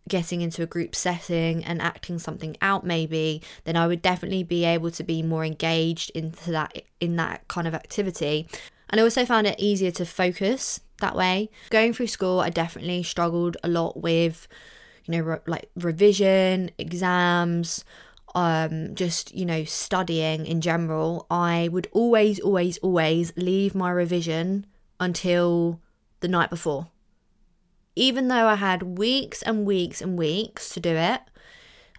getting 0.06 0.42
into 0.42 0.62
a 0.62 0.66
group 0.66 0.94
setting 0.94 1.64
and 1.64 1.80
acting 1.80 2.18
something 2.18 2.54
out 2.60 2.84
maybe 2.84 3.40
then 3.64 3.74
i 3.74 3.86
would 3.86 4.02
definitely 4.02 4.42
be 4.42 4.62
able 4.62 4.90
to 4.90 5.02
be 5.02 5.22
more 5.22 5.46
engaged 5.46 6.10
into 6.10 6.50
that 6.50 6.82
in 7.00 7.16
that 7.16 7.48
kind 7.48 7.66
of 7.66 7.72
activity. 7.74 8.46
And 8.90 9.00
i 9.00 9.02
also 9.02 9.24
found 9.24 9.46
it 9.46 9.58
easier 9.58 9.90
to 9.92 10.04
focus 10.04 10.80
that 11.00 11.16
way. 11.16 11.48
Going 11.70 11.94
through 11.94 12.08
school 12.08 12.40
i 12.40 12.50
definitely 12.50 13.02
struggled 13.02 13.56
a 13.64 13.68
lot 13.68 13.96
with 13.96 14.46
you 15.06 15.16
know, 15.16 15.20
re- 15.22 15.38
like 15.46 15.70
revision, 15.76 16.70
exams, 16.78 17.84
um, 18.34 18.94
just, 18.94 19.34
you 19.34 19.46
know, 19.46 19.64
studying 19.64 20.46
in 20.46 20.60
general, 20.60 21.26
I 21.30 21.68
would 21.70 21.88
always, 21.92 22.40
always, 22.40 22.78
always 22.78 23.32
leave 23.36 23.74
my 23.74 23.90
revision 23.90 24.66
until 24.98 25.80
the 26.20 26.28
night 26.28 26.50
before. 26.50 26.88
Even 27.96 28.28
though 28.28 28.48
I 28.48 28.56
had 28.56 28.98
weeks 28.98 29.40
and 29.42 29.64
weeks 29.64 30.00
and 30.00 30.18
weeks 30.18 30.70
to 30.70 30.80
do 30.80 30.90
it, 30.90 31.20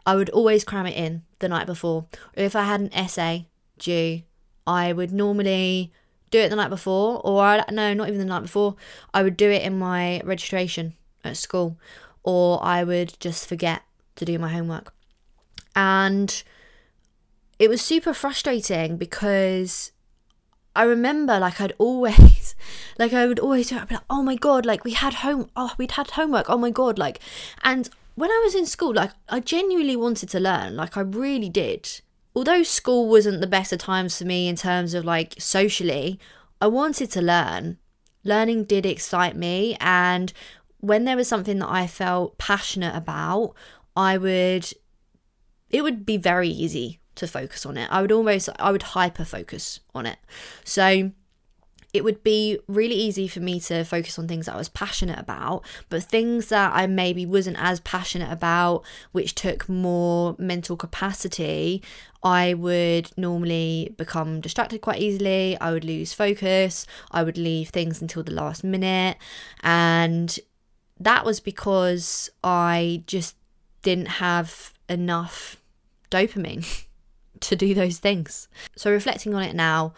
I 0.06 0.15
would 0.15 0.30
always 0.32 0.63
cram 0.63 0.86
it 0.86 0.98
in 0.98 1.24
the 1.39 1.48
night 1.48 1.67
before. 1.67 2.08
Or 2.36 2.43
if 2.43 2.56
I 2.56 2.63
had 2.63 2.82
an 2.82 2.93
essay 2.93 3.48
due, 3.78 4.24
I 4.67 4.91
would 4.91 5.13
normally 5.13 5.93
do 6.32 6.39
it 6.39 6.50
the 6.50 6.56
night 6.58 6.69
before, 6.69 7.21
or 7.24 7.41
I, 7.41 7.63
no, 7.71 7.93
not 7.93 8.10
even 8.10 8.19
the 8.19 8.26
night 8.26 8.41
before. 8.41 8.76
I 9.13 9.24
would 9.24 9.38
do 9.38 9.50
it 9.50 9.62
in 9.62 9.80
my 9.80 10.21
registration 10.26 10.95
at 11.24 11.38
school, 11.38 11.80
or 12.24 12.63
I 12.63 12.84
would 12.84 13.15
just 13.19 13.48
forget 13.48 13.84
to 14.17 14.26
do 14.26 14.38
my 14.38 14.50
homework. 14.50 14.93
And 15.76 16.44
it 17.60 17.70
was 17.70 17.82
super 17.82 18.14
frustrating 18.14 18.98
because 18.98 19.92
I 20.76 20.84
remember 20.84 21.40
like 21.40 21.62
I'd 21.62 21.74
always 21.78 22.56
like 23.00 23.14
I 23.14 23.26
would 23.26 23.40
always 23.40 23.72
I'd 23.72 23.88
be 23.88 23.96
like, 23.96 24.04
oh 24.10 24.24
my 24.24 24.36
god, 24.36 24.66
like 24.66 24.84
we 24.84 24.92
had 24.92 25.16
home 25.16 25.50
oh 25.56 25.74
we'd 25.78 25.92
had 25.92 26.12
homework, 26.12 26.50
oh 26.50 26.58
my 26.58 26.70
god, 26.70 26.98
like 26.98 27.20
and 27.64 27.90
when 28.16 28.32
I 28.32 28.42
was 28.44 28.56
in 28.56 28.66
school, 28.66 28.94
like 28.94 29.12
I 29.30 29.40
genuinely 29.40 29.96
wanted 29.96 30.30
to 30.30 30.40
learn, 30.40 30.76
like 30.76 30.98
I 30.98 31.02
really 31.02 31.50
did. 31.50 32.02
Although 32.36 32.64
school 32.64 33.08
wasn't 33.10 33.42
the 33.42 33.48
best 33.48 33.72
of 33.72 33.80
times 33.80 34.18
for 34.18 34.26
me 34.26 34.48
in 34.48 34.56
terms 34.56 34.94
of 34.94 35.06
like 35.06 35.36
socially, 35.38 36.20
I 36.62 36.68
wanted 36.68 37.12
to 37.12 37.22
learn. 37.22 37.78
Learning 38.24 38.64
did 38.64 38.86
excite 38.86 39.36
me 39.36 39.78
and 39.80 40.34
when 40.80 41.06
there 41.06 41.18
was 41.18 41.28
something 41.28 41.60
that 41.60 41.70
I 41.70 41.88
felt 41.88 42.38
passionate 42.38 42.96
about, 42.96 43.54
I 43.96 44.18
would, 44.18 44.72
it 45.69 45.82
would 45.82 46.06
be 46.06 46.17
very 46.17 46.49
easy 46.49 46.99
to 47.15 47.28
focus 47.28 47.65
on 47.65 47.78
it. 47.78 47.89
I 47.91 48.01
would 48.01 48.12
almost, 48.12 48.49
I 48.60 48.71
would 48.71 48.84
hyper 48.84 49.25
focus 49.25 49.80
on 49.93 50.06
it. 50.06 50.19
So 50.63 51.12
it 51.95 52.04
would 52.04 52.23
be 52.23 52.60
really 52.67 52.95
easy 52.95 53.25
for 53.25 53.39
me 53.39 53.58
to 53.62 53.86
focus 53.86 54.19
on 54.19 54.28
things 54.28 54.47
that 54.47 54.56
I 54.56 54.58
was 54.58 54.67
passionate 54.67 55.17
about, 55.17 55.63
but 55.88 56.04
things 56.04 56.47
that 56.47 56.73
I 56.75 56.88
maybe 56.88 57.25
wasn't 57.25 57.56
as 57.58 57.80
passionate 57.80 58.30
about, 58.30 58.84
which 59.13 59.34
took 59.34 59.69
more 59.69 60.36
mental 60.38 60.75
capacity, 60.75 61.82
I 62.21 62.54
would 62.54 63.12
normally 63.15 63.93
become 63.95 64.41
distracted 64.41 64.82
quite 64.82 64.99
easily. 64.99 65.58
I 65.62 65.71
would 65.71 65.86
lose 65.86 66.12
focus. 66.12 66.86
I 67.12 67.23
would 67.23 67.38
leave 67.38 67.69
things 67.69 68.01
until 68.01 68.23
the 68.23 68.34
last 68.34 68.62
minute. 68.62 69.15
And 69.63 70.38
that 70.99 71.23
was 71.23 71.39
because 71.39 72.30
I 72.43 73.04
just 73.08 73.38
didn't 73.84 74.08
have 74.08 74.73
enough 74.89 75.58
dopamine 76.12 76.86
to 77.39 77.56
do 77.56 77.74
those 77.74 78.00
things. 78.00 78.48
So 78.76 78.91
reflecting 78.91 79.34
on 79.34 79.43
it 79.43 79.56
now 79.56 79.93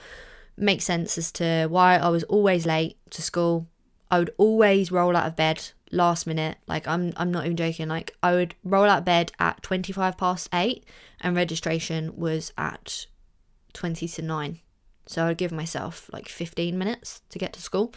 makes 0.58 0.86
sense 0.86 1.18
as 1.18 1.32
to 1.34 1.68
why 1.70 1.98
I 1.98 2.10
was 2.10 2.24
always 2.24 2.66
late 2.66 2.98
to 3.12 3.22
school. 3.22 3.68
I 4.10 4.20
would 4.20 4.32
always 4.38 4.92
roll 4.92 5.16
out 5.16 5.28
of 5.28 5.36
bed 5.36 5.72
last 5.92 6.28
minute. 6.28 6.58
Like 6.68 6.88
I'm 6.88 7.14
I'm 7.18 7.32
not 7.32 7.46
even 7.46 7.58
joking. 7.58 7.88
Like 7.88 8.16
I 8.24 8.34
would 8.34 8.56
roll 8.64 8.86
out 8.86 9.00
of 9.00 9.06
bed 9.06 9.32
at 9.40 9.62
25 9.64 10.18
past 10.18 10.50
8 10.54 10.84
and 11.22 11.36
registration 11.36 12.16
was 12.18 12.52
at 12.58 13.06
20 13.74 14.08
to 14.08 14.22
9. 14.22 14.60
So 15.06 15.26
I'd 15.26 15.38
give 15.38 15.52
myself 15.52 16.10
like 16.12 16.28
15 16.28 16.78
minutes 16.78 17.22
to 17.30 17.40
get 17.40 17.54
to 17.54 17.62
school. 17.62 17.94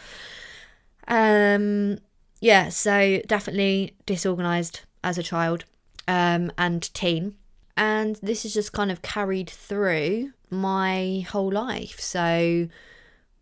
Um 1.07 1.99
yeah, 2.39 2.69
so 2.69 3.21
definitely 3.27 3.95
disorganized 4.05 4.81
as 5.03 5.17
a 5.17 5.23
child 5.23 5.65
um, 6.07 6.51
and 6.57 6.93
teen. 6.93 7.35
And 7.77 8.17
this 8.17 8.45
is 8.45 8.53
just 8.53 8.73
kind 8.73 8.91
of 8.91 9.01
carried 9.01 9.49
through 9.49 10.31
my 10.49 11.25
whole 11.29 11.51
life. 11.51 11.99
So 11.99 12.67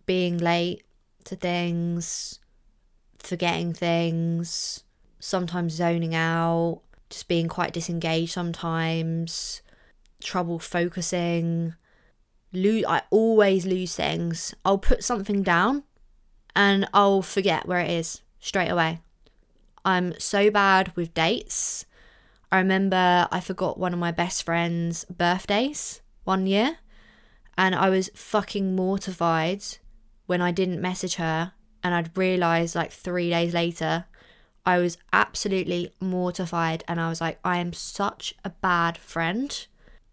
being 0.06 0.38
late 0.38 0.84
to 1.26 1.36
things, 1.36 2.40
forgetting 3.18 3.74
things, 3.74 4.84
sometimes 5.20 5.74
zoning 5.74 6.16
out, 6.16 6.82
just 7.10 7.28
being 7.28 7.48
quite 7.48 7.74
disengaged 7.74 8.32
sometimes, 8.32 9.62
trouble 10.22 10.60
focusing. 10.60 11.76
Lo- 12.54 12.88
I 12.88 13.02
always 13.10 13.66
lose 13.66 13.96
things. 13.96 14.54
I'll 14.64 14.78
put 14.78 15.04
something 15.04 15.44
down 15.44 15.84
and 16.56 16.88
I'll 16.94 17.22
forget 17.22 17.68
where 17.68 17.80
it 17.80 17.92
is 17.92 18.22
straight 18.40 18.70
away. 18.70 19.02
I'm 19.86 20.20
so 20.20 20.52
bad 20.52 20.96
with 20.96 21.14
dates. 21.14 21.86
I 22.52 22.58
remember 22.58 23.28
I 23.32 23.40
forgot 23.40 23.78
one 23.78 23.94
of 23.94 24.00
my 24.00 24.12
best 24.12 24.44
friend's 24.44 25.06
birthdays 25.06 26.02
one 26.24 26.48
year, 26.48 26.78
and 27.58 27.76
I 27.76 27.90
was 27.90 28.10
fucking 28.16 28.76
mortified 28.76 29.64
when 30.26 30.42
I 30.42 30.52
didn't 30.52 30.82
message 30.82 31.16
her, 31.16 31.54
and 31.84 31.94
I'd 31.94 32.18
realised 32.18 32.76
like 32.76 32.92
three 32.92 33.30
days 33.30 33.54
later. 33.54 34.06
I 34.66 34.80
was 34.80 34.98
absolutely 35.14 35.94
mortified, 36.00 36.84
and 36.88 37.00
I 37.00 37.10
was 37.10 37.22
like, 37.22 37.40
I 37.44 37.58
am 37.58 37.74
such 37.74 38.36
a 38.44 38.50
bad 38.50 38.98
friend. 38.98 39.68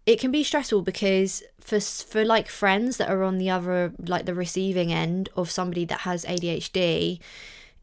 It 0.05 0.19
can 0.19 0.31
be 0.31 0.43
stressful 0.43 0.83
because 0.83 1.43
for 1.59 1.79
for 1.79 2.23
like 2.23 2.47
friends 2.47 2.97
that 2.97 3.09
are 3.09 3.23
on 3.23 3.39
the 3.39 3.49
other 3.49 3.93
like 3.99 4.25
the 4.25 4.33
receiving 4.33 4.93
end 4.93 5.29
of 5.35 5.51
somebody 5.51 5.85
that 5.85 6.01
has 6.01 6.23
ADHD, 6.25 7.19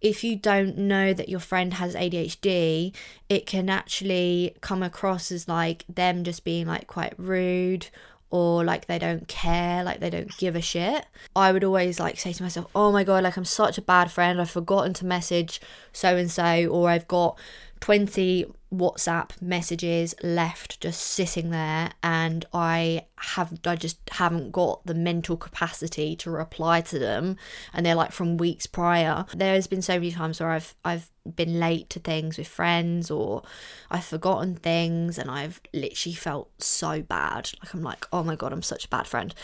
if 0.04 0.22
you 0.22 0.36
don't 0.36 0.76
know 0.76 1.14
that 1.14 1.30
your 1.30 1.40
friend 1.40 1.72
has 1.72 1.94
ADHD, 1.94 2.94
it 3.30 3.46
can 3.46 3.70
actually 3.70 4.54
come 4.60 4.82
across 4.82 5.32
as 5.32 5.48
like 5.48 5.86
them 5.88 6.24
just 6.24 6.44
being 6.44 6.66
like 6.66 6.86
quite 6.86 7.14
rude 7.16 7.88
or 8.28 8.62
like 8.64 8.84
they 8.84 8.98
don't 8.98 9.26
care, 9.28 9.82
like 9.82 10.00
they 10.00 10.10
don't 10.10 10.36
give 10.36 10.56
a 10.56 10.60
shit. 10.60 11.06
I 11.34 11.52
would 11.52 11.64
always 11.64 11.98
like 11.98 12.20
say 12.20 12.34
to 12.34 12.42
myself, 12.42 12.66
"Oh 12.74 12.92
my 12.92 13.02
god, 13.02 13.24
like 13.24 13.38
I'm 13.38 13.46
such 13.46 13.78
a 13.78 13.82
bad 13.82 14.10
friend. 14.10 14.42
I've 14.42 14.50
forgotten 14.50 14.92
to 14.94 15.06
message 15.06 15.58
so 15.94 16.16
and 16.18 16.30
so 16.30 16.66
or 16.66 16.90
I've 16.90 17.08
got 17.08 17.38
20 17.84 18.46
WhatsApp 18.72 19.42
messages 19.42 20.14
left 20.22 20.80
just 20.80 21.02
sitting 21.02 21.50
there 21.50 21.90
and 22.02 22.46
I 22.54 23.04
have 23.18 23.52
I 23.66 23.76
just 23.76 23.98
haven't 24.10 24.52
got 24.52 24.86
the 24.86 24.94
mental 24.94 25.36
capacity 25.36 26.16
to 26.16 26.30
reply 26.30 26.80
to 26.80 26.98
them 26.98 27.36
and 27.74 27.84
they're 27.84 27.94
like 27.94 28.12
from 28.12 28.38
weeks 28.38 28.66
prior. 28.66 29.26
There's 29.36 29.66
been 29.66 29.82
so 29.82 29.96
many 29.96 30.12
times 30.12 30.40
where 30.40 30.48
I've 30.48 30.74
I've 30.82 31.10
been 31.36 31.60
late 31.60 31.90
to 31.90 32.00
things 32.00 32.38
with 32.38 32.48
friends 32.48 33.10
or 33.10 33.42
I've 33.90 34.06
forgotten 34.06 34.54
things 34.54 35.18
and 35.18 35.30
I've 35.30 35.60
literally 35.74 36.14
felt 36.14 36.62
so 36.62 37.02
bad. 37.02 37.50
Like 37.62 37.74
I'm 37.74 37.82
like, 37.82 38.08
"Oh 38.14 38.24
my 38.24 38.34
god, 38.34 38.54
I'm 38.54 38.62
such 38.62 38.86
a 38.86 38.88
bad 38.88 39.06
friend." 39.06 39.34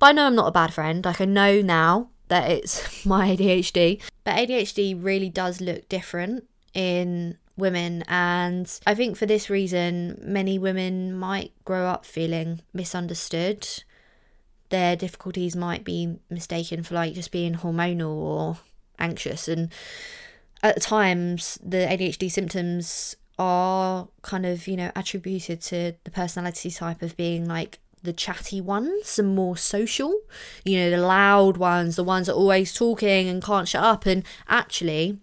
But 0.00 0.06
I 0.06 0.12
know 0.12 0.26
I'm 0.26 0.34
not 0.34 0.48
a 0.48 0.58
bad 0.60 0.74
friend. 0.74 1.04
Like 1.04 1.20
I 1.20 1.24
know 1.24 1.62
now 1.62 2.08
that 2.26 2.50
it's 2.50 3.06
my 3.06 3.36
ADHD. 3.36 4.02
But 4.24 4.34
ADHD 4.34 5.00
really 5.00 5.30
does 5.30 5.60
look 5.60 5.88
different 5.88 6.48
in 6.74 7.38
women. 7.56 8.04
And 8.08 8.70
I 8.86 8.94
think 8.94 9.16
for 9.16 9.26
this 9.26 9.50
reason, 9.50 10.20
many 10.22 10.58
women 10.58 11.14
might 11.14 11.52
grow 11.64 11.86
up 11.86 12.04
feeling 12.04 12.60
misunderstood. 12.72 13.66
Their 14.68 14.96
difficulties 14.96 15.56
might 15.56 15.84
be 15.84 16.18
mistaken 16.28 16.82
for 16.82 16.94
like 16.94 17.14
just 17.14 17.32
being 17.32 17.54
hormonal 17.54 18.14
or 18.14 18.58
anxious. 18.98 19.48
And 19.48 19.72
at 20.62 20.82
times, 20.82 21.58
the 21.64 21.78
ADHD 21.78 22.30
symptoms 22.30 23.16
are 23.38 24.08
kind 24.22 24.46
of, 24.46 24.66
you 24.66 24.76
know, 24.76 24.90
attributed 24.96 25.60
to 25.60 25.94
the 26.04 26.10
personality 26.10 26.70
type 26.70 27.02
of 27.02 27.16
being 27.16 27.46
like 27.46 27.78
the 28.02 28.12
chatty 28.12 28.60
ones, 28.60 29.16
the 29.16 29.22
more 29.22 29.56
social, 29.56 30.20
you 30.64 30.78
know, 30.78 30.90
the 30.90 30.96
loud 30.96 31.56
ones, 31.56 31.96
the 31.96 32.04
ones 32.04 32.26
that 32.26 32.32
are 32.32 32.36
always 32.36 32.72
talking 32.72 33.28
and 33.28 33.42
can't 33.42 33.68
shut 33.68 33.82
up. 33.82 34.06
And 34.06 34.24
actually, 34.48 35.18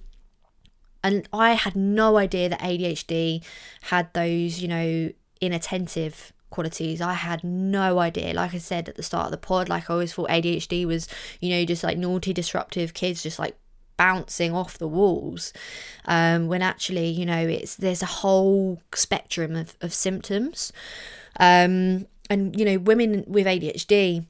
and 1.04 1.28
I 1.34 1.54
had 1.54 1.76
no 1.76 2.18
idea 2.18 2.50
that 2.50 2.60
ADHD 2.62 3.44
had 3.82 4.14
those, 4.14 4.60
you 4.60 4.68
know, 4.68 5.12
inattentive 5.42 6.32
qualities. 6.50 7.02
I 7.02 7.14
had 7.14 7.44
no 7.44 8.00
idea. 8.00 8.34
Like 8.34 8.54
I 8.54 8.60
said 8.60 8.88
at 8.88 8.96
the 8.96 9.04
start 9.04 9.26
of 9.26 9.32
the 9.32 9.38
pod, 9.38 9.68
like 9.68 9.90
I 9.90 9.94
always 9.94 10.14
thought 10.14 10.30
ADHD 10.30 10.86
was, 10.86 11.08
you 11.42 11.50
know, 11.50 11.66
just 11.66 11.84
like 11.84 11.98
naughty, 11.98 12.32
disruptive 12.32 12.94
kids 12.94 13.24
just 13.24 13.40
like 13.40 13.58
bouncing 13.98 14.54
off 14.54 14.78
the 14.78 14.88
walls 14.88 15.54
um, 16.06 16.48
when 16.48 16.62
actually 16.62 17.08
you 17.08 17.26
know 17.26 17.48
it's 17.48 17.76
there's 17.76 18.02
a 18.02 18.08
whole 18.08 18.82
spectrum 18.94 19.56
of, 19.56 19.78
of 19.82 19.94
symptoms 19.94 20.74
um, 21.40 22.08
and 22.30 22.58
you 22.60 22.66
know 22.66 22.78
women 22.80 23.24
with 23.28 23.46
adhd 23.46 24.26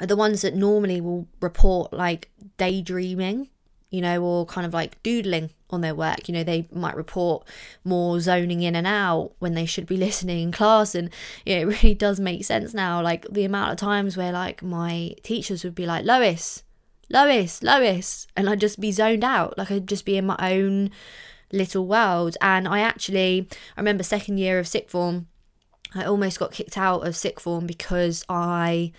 are 0.00 0.06
the 0.06 0.16
ones 0.16 0.42
that 0.42 0.54
normally 0.54 1.00
will 1.00 1.26
report 1.40 1.92
like 1.92 2.30
daydreaming 2.56 3.48
you 3.90 4.00
know 4.00 4.22
or 4.22 4.44
kind 4.46 4.66
of 4.66 4.74
like 4.74 5.02
doodling 5.02 5.50
on 5.70 5.80
their 5.80 5.94
work 5.94 6.28
you 6.28 6.34
know 6.34 6.44
they 6.44 6.66
might 6.72 6.96
report 6.96 7.46
more 7.84 8.20
zoning 8.20 8.62
in 8.62 8.74
and 8.76 8.86
out 8.86 9.32
when 9.38 9.54
they 9.54 9.66
should 9.66 9.86
be 9.86 9.96
listening 10.06 10.42
in 10.42 10.52
class 10.52 10.94
and 10.94 11.10
you 11.44 11.54
know, 11.54 11.60
it 11.62 11.82
really 11.82 11.94
does 11.94 12.20
make 12.20 12.44
sense 12.44 12.74
now 12.74 13.02
like 13.02 13.26
the 13.30 13.44
amount 13.44 13.72
of 13.72 13.78
times 13.78 14.16
where 14.16 14.32
like 14.32 14.62
my 14.62 15.14
teachers 15.22 15.64
would 15.64 15.74
be 15.74 15.86
like 15.86 16.04
lois 16.04 16.62
Lois, 17.10 17.62
Lois, 17.62 18.26
and 18.36 18.50
I'd 18.50 18.60
just 18.60 18.80
be 18.80 18.92
zoned 18.92 19.24
out. 19.24 19.56
Like 19.56 19.70
I'd 19.70 19.86
just 19.88 20.04
be 20.04 20.18
in 20.18 20.26
my 20.26 20.36
own 20.40 20.90
little 21.52 21.86
world. 21.86 22.36
And 22.40 22.68
I 22.68 22.80
actually, 22.80 23.48
I 23.76 23.80
remember 23.80 24.02
second 24.02 24.38
year 24.38 24.58
of 24.58 24.68
sixth 24.68 24.90
form, 24.90 25.28
I 25.94 26.04
almost 26.04 26.38
got 26.38 26.52
kicked 26.52 26.76
out 26.76 27.06
of 27.06 27.16
sixth 27.16 27.44
form 27.44 27.66
because 27.66 28.24
I 28.28 28.92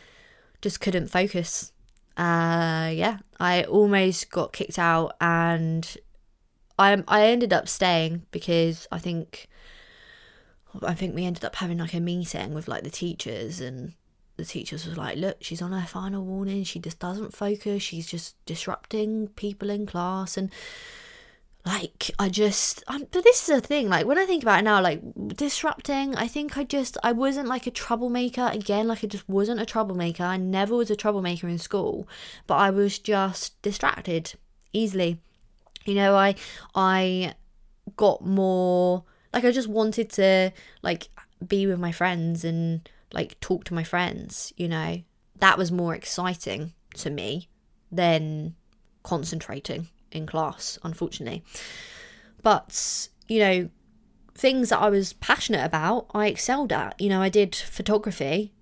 just 0.62 0.82
couldn't 0.82 1.08
focus. 1.08 1.72
Uh, 2.20 2.90
yeah, 2.94 3.20
I 3.40 3.64
almost 3.64 4.30
got 4.30 4.52
kicked 4.52 4.78
out, 4.78 5.16
and 5.22 5.98
I 6.78 7.02
I 7.08 7.28
ended 7.28 7.54
up 7.54 7.70
staying 7.70 8.24
because 8.32 8.90
I 8.92 9.00
think 9.00 9.48
I 10.84 10.94
think 10.94 11.16
we 11.16 11.26
ended 11.26 11.46
up 11.46 11.56
having 11.56 11.78
like 11.78 11.94
a 11.94 12.02
meeting 12.02 12.54
with 12.54 12.68
like 12.68 12.84
the 12.84 12.90
teachers 12.90 13.62
and 13.62 13.94
the 14.36 14.44
teachers 14.44 14.86
was 14.86 14.98
like, 14.98 15.18
look, 15.18 15.38
she's 15.42 15.62
on 15.62 15.72
her 15.72 15.88
final 15.88 16.24
warning. 16.26 16.66
She 16.66 16.80
just 16.80 17.00
doesn't 17.00 17.34
focus. 17.34 17.84
She's 17.84 18.08
just 18.08 18.36
disrupting 18.46 19.30
people 19.30 19.70
in 19.70 19.86
class. 19.86 20.36
And 20.36 20.52
like, 21.70 22.10
I 22.18 22.30
just, 22.30 22.84
I'm, 22.88 23.06
but 23.12 23.24
this 23.24 23.44
is 23.44 23.58
a 23.58 23.62
thing. 23.62 23.90
Like, 23.90 24.08
when 24.08 24.18
I 24.18 24.26
think 24.26 24.42
about 24.42 24.60
it 24.60 24.64
now, 24.64 24.82
like, 24.82 25.02
disrupting, 25.28 26.16
I 26.16 26.28
think 26.28 26.58
I 26.58 26.64
just, 26.64 26.98
I 27.04 27.12
wasn't 27.12 27.48
like 27.48 27.68
a 27.68 27.72
troublemaker. 27.72 28.50
Again, 28.52 28.88
like, 28.88 29.04
I 29.04 29.08
just 29.08 29.30
wasn't 29.30 29.62
a 29.62 29.68
troublemaker. 29.68 30.24
I 30.24 30.38
never 30.38 30.76
was 30.76 30.90
a 30.90 30.96
troublemaker 30.96 31.48
in 31.48 31.60
school, 31.60 32.08
but 32.48 32.56
I 32.56 32.72
was 32.72 32.98
just 32.98 33.62
distracted 33.62 34.34
easily. 34.74 35.22
You 35.86 35.94
know, 35.94 36.16
I, 36.16 36.34
I 36.74 37.36
got 37.96 38.26
more, 38.26 39.04
like, 39.32 39.46
I 39.46 39.52
just 39.52 39.68
wanted 39.68 40.10
to, 40.14 40.52
like, 40.82 41.10
be 41.46 41.68
with 41.68 41.80
my 41.80 41.92
friends 41.92 42.44
and, 42.44 42.90
like 43.14 43.40
talk 43.40 43.64
to 43.66 43.74
my 43.74 43.84
friends, 43.84 44.54
you 44.58 44.68
know. 44.68 45.02
That 45.40 45.58
was 45.58 45.72
more 45.72 45.96
exciting 45.96 46.74
to 46.96 47.10
me 47.10 47.48
than 47.92 48.56
concentrating 49.04 49.90
in 50.12 50.26
class, 50.26 50.80
unfortunately. 50.84 51.44
But, 52.42 53.10
you 53.28 53.40
know, 53.40 53.70
things 54.34 54.70
that 54.70 54.80
I 54.80 54.90
was 54.90 55.14
passionate 55.14 55.66
about, 55.66 56.08
I 56.14 56.28
excelled 56.28 56.72
at. 56.72 57.00
You 57.00 57.10
know, 57.10 57.22
I 57.22 57.30
did 57.30 57.56
photography 57.56 58.54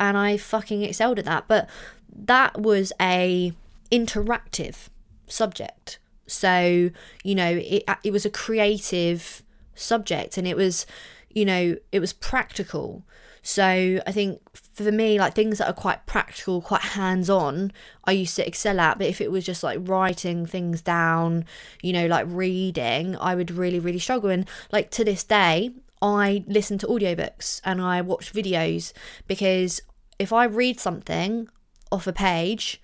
and 0.00 0.16
I 0.16 0.36
fucking 0.36 0.82
excelled 0.82 1.18
at 1.18 1.24
that. 1.24 1.46
But 1.48 1.68
that 2.14 2.60
was 2.60 2.92
a 3.00 3.52
interactive 3.90 4.88
subject. 5.26 5.98
So, 6.26 6.90
you 7.22 7.34
know, 7.34 7.60
it 7.62 7.84
uh, 7.86 7.96
it 8.02 8.12
was 8.12 8.24
a 8.24 8.30
creative 8.30 9.42
subject 9.74 10.38
and 10.38 10.46
it 10.46 10.56
was, 10.56 10.86
you 11.30 11.44
know, 11.44 11.76
it 11.92 12.00
was 12.00 12.12
practical. 12.12 13.04
So 13.46 14.00
I 14.06 14.10
think 14.10 14.40
for 14.72 14.90
me, 14.90 15.20
like 15.20 15.34
things 15.34 15.58
that 15.58 15.68
are 15.68 15.74
quite 15.74 16.06
practical, 16.06 16.62
quite 16.62 16.80
hands 16.80 17.28
on, 17.28 17.72
I 18.04 18.12
used 18.12 18.34
to 18.36 18.46
excel 18.46 18.80
at. 18.80 18.96
But 18.96 19.06
if 19.06 19.20
it 19.20 19.30
was 19.30 19.44
just 19.44 19.62
like 19.62 19.78
writing 19.82 20.46
things 20.46 20.80
down, 20.80 21.44
you 21.82 21.92
know, 21.92 22.06
like 22.06 22.24
reading, 22.26 23.16
I 23.18 23.34
would 23.34 23.50
really, 23.50 23.78
really 23.78 23.98
struggle. 23.98 24.30
And 24.30 24.48
like 24.72 24.90
to 24.92 25.04
this 25.04 25.22
day, 25.24 25.72
I 26.00 26.42
listen 26.46 26.78
to 26.78 26.86
audiobooks 26.86 27.60
and 27.64 27.82
I 27.82 28.00
watch 28.00 28.32
videos 28.32 28.94
because 29.28 29.82
if 30.18 30.32
I 30.32 30.44
read 30.44 30.80
something 30.80 31.46
off 31.92 32.06
a 32.06 32.14
page, 32.14 32.80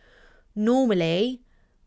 normally 0.54 1.40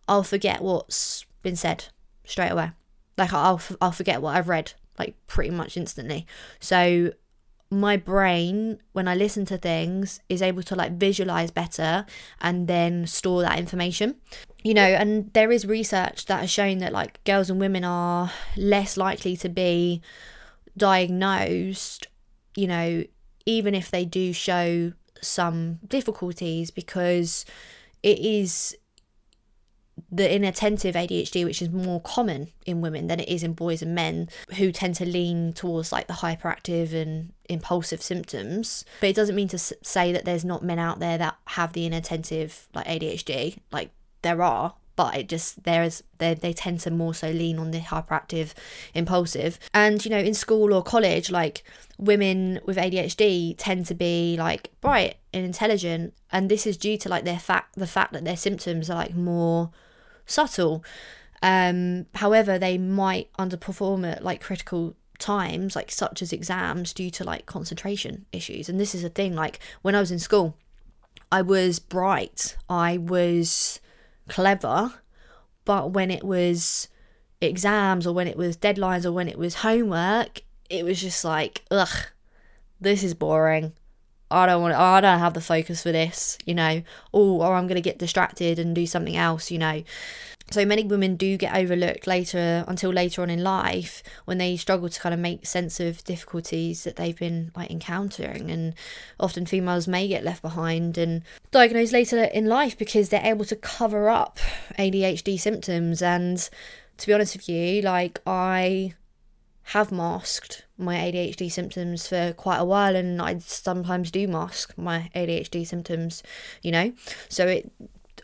I'll 0.08 0.24
forget 0.24 0.64
what's 0.64 1.28
been 1.44 1.56
said 1.56 1.86
straight 2.26 2.52
away. 2.52 2.72
Like 3.20 3.34
I'll 3.34 3.62
I'll 3.80 3.92
forget 3.92 4.20
what 4.20 4.36
I've 4.36 4.50
read 4.50 4.74
like 4.98 5.16
pretty 5.28 5.52
much 5.52 5.78
instantly. 5.78 6.26
So 6.60 7.12
my 7.74 7.98
brain 7.98 8.80
when 8.94 9.08
i 9.08 9.16
listen 9.16 9.46
to 9.46 9.58
things 9.58 10.20
is 10.30 10.42
able 10.42 10.64
to 10.64 10.76
like 10.76 10.94
visualize 10.94 11.52
better 11.52 12.06
and 12.42 12.68
then 12.68 13.06
store 13.08 13.42
that 13.42 13.60
information. 13.60 14.16
You 14.64 14.74
know 14.74 14.82
and 14.82 15.32
there 15.34 15.52
is 15.52 15.66
research 15.66 16.26
that 16.28 16.40
has 16.40 16.50
shown 16.50 16.78
that 16.78 16.94
like 16.94 17.22
girls 17.26 17.50
and 17.50 17.60
women 17.60 17.84
are 17.84 18.32
less 18.56 18.96
likely 18.96 19.36
to 19.38 19.50
be 19.50 20.02
diagnosed 20.78 22.08
you 22.56 22.68
know 22.68 23.04
even 23.46 23.76
if 23.76 23.92
they 23.92 24.06
do 24.06 24.32
show 24.32 24.94
some 25.22 25.80
difficulties 25.88 26.72
because 26.72 27.46
it 28.02 28.20
is 28.20 28.76
the 30.12 30.34
inattentive 30.34 30.96
ADHD, 30.96 31.46
which 31.46 31.62
is 31.62 31.70
more 31.70 32.02
common 32.02 32.52
in 32.66 32.82
women 32.82 33.08
than 33.08 33.20
it 33.20 33.30
is 33.30 33.44
in 33.44 33.54
boys 33.54 33.82
and 33.82 33.96
men, 33.96 34.30
who 34.58 34.72
tend 34.72 34.96
to 34.96 35.06
lean 35.06 35.54
towards 35.54 35.92
like 35.92 36.08
the 36.08 36.14
hyperactive 36.14 36.94
and 36.94 37.34
impulsive 37.50 38.02
symptoms. 38.02 38.86
But 39.00 39.10
it 39.10 39.16
doesn't 39.16 39.36
mean 39.36 39.50
to 39.50 39.58
say 39.58 40.12
that 40.12 40.26
there's 40.26 40.46
not 40.46 40.64
men 40.64 40.80
out 40.80 41.00
there 41.00 41.18
that 41.18 41.38
have 41.48 41.74
the 41.74 41.86
inattentive 41.86 42.68
like 42.74 42.88
ADHD. 42.88 43.58
Like 43.72 43.92
there 44.22 44.42
are, 44.42 44.76
but 44.96 45.16
it 45.16 45.30
just 45.30 45.64
there 45.64 45.84
is 45.84 46.04
they 46.18 46.34
they 46.34 46.54
tend 46.54 46.80
to 46.82 46.92
more 46.92 47.14
so 47.14 47.30
lean 47.30 47.60
on 47.60 47.72
the 47.72 47.80
hyperactive, 47.80 48.54
impulsive. 48.94 49.60
And 49.74 50.04
you 50.04 50.12
know, 50.12 50.20
in 50.20 50.34
school 50.34 50.74
or 50.74 50.84
college, 50.84 51.32
like 51.32 51.64
women 51.98 52.60
with 52.66 52.78
ADHD 52.78 53.56
tend 53.58 53.86
to 53.88 53.96
be 53.96 54.36
like 54.38 54.72
bright 54.82 55.18
and 55.34 55.46
intelligent, 55.46 56.14
and 56.32 56.50
this 56.50 56.68
is 56.68 56.78
due 56.78 56.98
to 57.00 57.10
like 57.10 57.26
their 57.26 57.40
fact 57.40 57.76
the 57.76 57.88
fact 57.88 58.14
that 58.14 58.26
their 58.26 58.38
symptoms 58.38 58.90
are 58.90 58.96
like 58.96 59.16
more 59.16 59.72
subtle. 60.26 60.84
Um, 61.42 62.06
however, 62.16 62.58
they 62.58 62.78
might 62.78 63.30
underperform 63.38 64.10
at 64.10 64.24
like 64.24 64.42
critical 64.42 64.96
times, 65.24 65.76
like 65.76 65.90
such 65.90 66.22
as 66.22 66.34
exams, 66.34 66.94
due 66.94 67.10
to 67.12 67.24
like 67.24 67.46
concentration 67.46 68.26
issues. 68.32 68.70
And 68.70 68.80
this 68.80 68.94
is 68.94 69.04
a 69.04 69.10
thing, 69.10 69.34
like 69.34 69.60
when 69.82 69.96
I 69.96 70.00
was 70.00 70.12
in 70.12 70.20
school, 70.20 70.56
I 71.32 71.42
was 71.42 71.80
bright, 71.80 72.58
I 72.70 72.98
was 72.98 73.80
clever, 74.28 74.94
but 75.66 75.92
when 75.92 76.12
it 76.12 76.24
was 76.24 76.90
exams 77.42 78.06
or 78.06 78.14
when 78.14 78.28
it 78.28 78.38
was 78.38 78.58
deadlines 78.58 79.06
or 79.06 79.12
when 79.12 79.30
it 79.30 79.38
was 79.38 79.56
homework, 79.56 80.42
it 80.70 80.84
was 80.84 81.02
just 81.02 81.24
like, 81.24 81.64
ugh, 81.72 82.08
this 82.80 83.04
is 83.04 83.14
boring. 83.14 83.74
I 84.30 84.48
don't 84.48 84.62
want. 84.62 84.74
To, 84.74 84.80
I 84.80 85.00
don't 85.00 85.20
have 85.20 85.36
the 85.36 85.42
focus 85.42 85.84
for 85.84 85.92
this, 85.92 86.40
you 86.46 86.56
know. 86.56 86.82
Or, 87.12 87.46
or 87.46 87.56
I'm 87.56 87.68
going 87.68 87.76
to 87.76 87.82
get 87.82 88.00
distracted 88.00 88.58
and 88.58 88.74
do 88.74 88.88
something 88.88 89.16
else, 89.16 89.52
you 89.52 89.60
know. 89.60 89.84
So 90.52 90.66
many 90.66 90.84
women 90.84 91.16
do 91.16 91.38
get 91.38 91.56
overlooked 91.56 92.06
later 92.06 92.64
until 92.68 92.92
later 92.92 93.22
on 93.22 93.30
in 93.30 93.44
life 93.44 94.04
when 94.26 94.38
they 94.38 94.56
struggle 94.56 94.90
to 94.90 95.00
kind 95.00 95.14
of 95.14 95.20
make 95.20 95.46
sense 95.46 95.80
of 95.80 96.04
difficulties 96.04 96.84
that 96.84 96.96
they've 96.96 97.18
been 97.18 97.52
like 97.56 97.72
encountering 97.72 98.52
and 98.52 98.76
often 99.20 99.46
females 99.46 99.88
may 99.88 100.08
get 100.08 100.24
left 100.24 100.42
behind 100.42 100.98
and 100.98 101.24
diagnosed 101.52 101.94
later 101.94 102.26
in 102.26 102.46
life 102.46 102.78
because 102.78 103.10
they're 103.10 103.26
able 103.26 103.46
to 103.46 103.56
cover 103.56 104.10
up 104.10 104.38
ADHD 104.78 105.40
symptoms 105.40 106.02
and 106.02 106.50
to 106.98 107.08
be 107.08 107.14
honest 107.14 107.36
with 107.36 107.50
you 107.50 107.82
like 107.82 108.22
I 108.28 108.94
have 109.68 109.92
masked 109.92 110.66
my 110.78 110.96
ADHD 110.96 111.52
symptoms 111.52 112.08
for 112.08 112.34
quite 112.34 112.58
a 112.58 112.66
while 112.66 112.96
and 112.96 113.22
I 113.22 113.40
sometimes 113.40 114.12
do 114.12 114.28
mask 114.28 114.74
my 114.78 115.10
ADHD 115.16 115.66
symptoms, 115.66 116.22
you 116.62 116.72
know. 116.72 116.94
So 117.30 117.48
it 117.48 117.72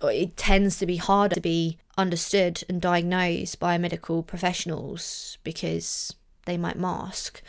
it 0.04 0.38
tends 0.38 0.78
to 0.80 0.86
be 0.86 0.98
harder 0.98 1.36
to 1.36 1.42
be 1.42 1.78
understood 2.00 2.64
and 2.70 2.82
diagnosed 2.82 3.60
by 3.60 3.78
medical 3.78 4.24
professionals 4.24 5.38
because 5.44 6.16
they 6.46 6.58
might 6.58 6.78
mask. 6.78 7.42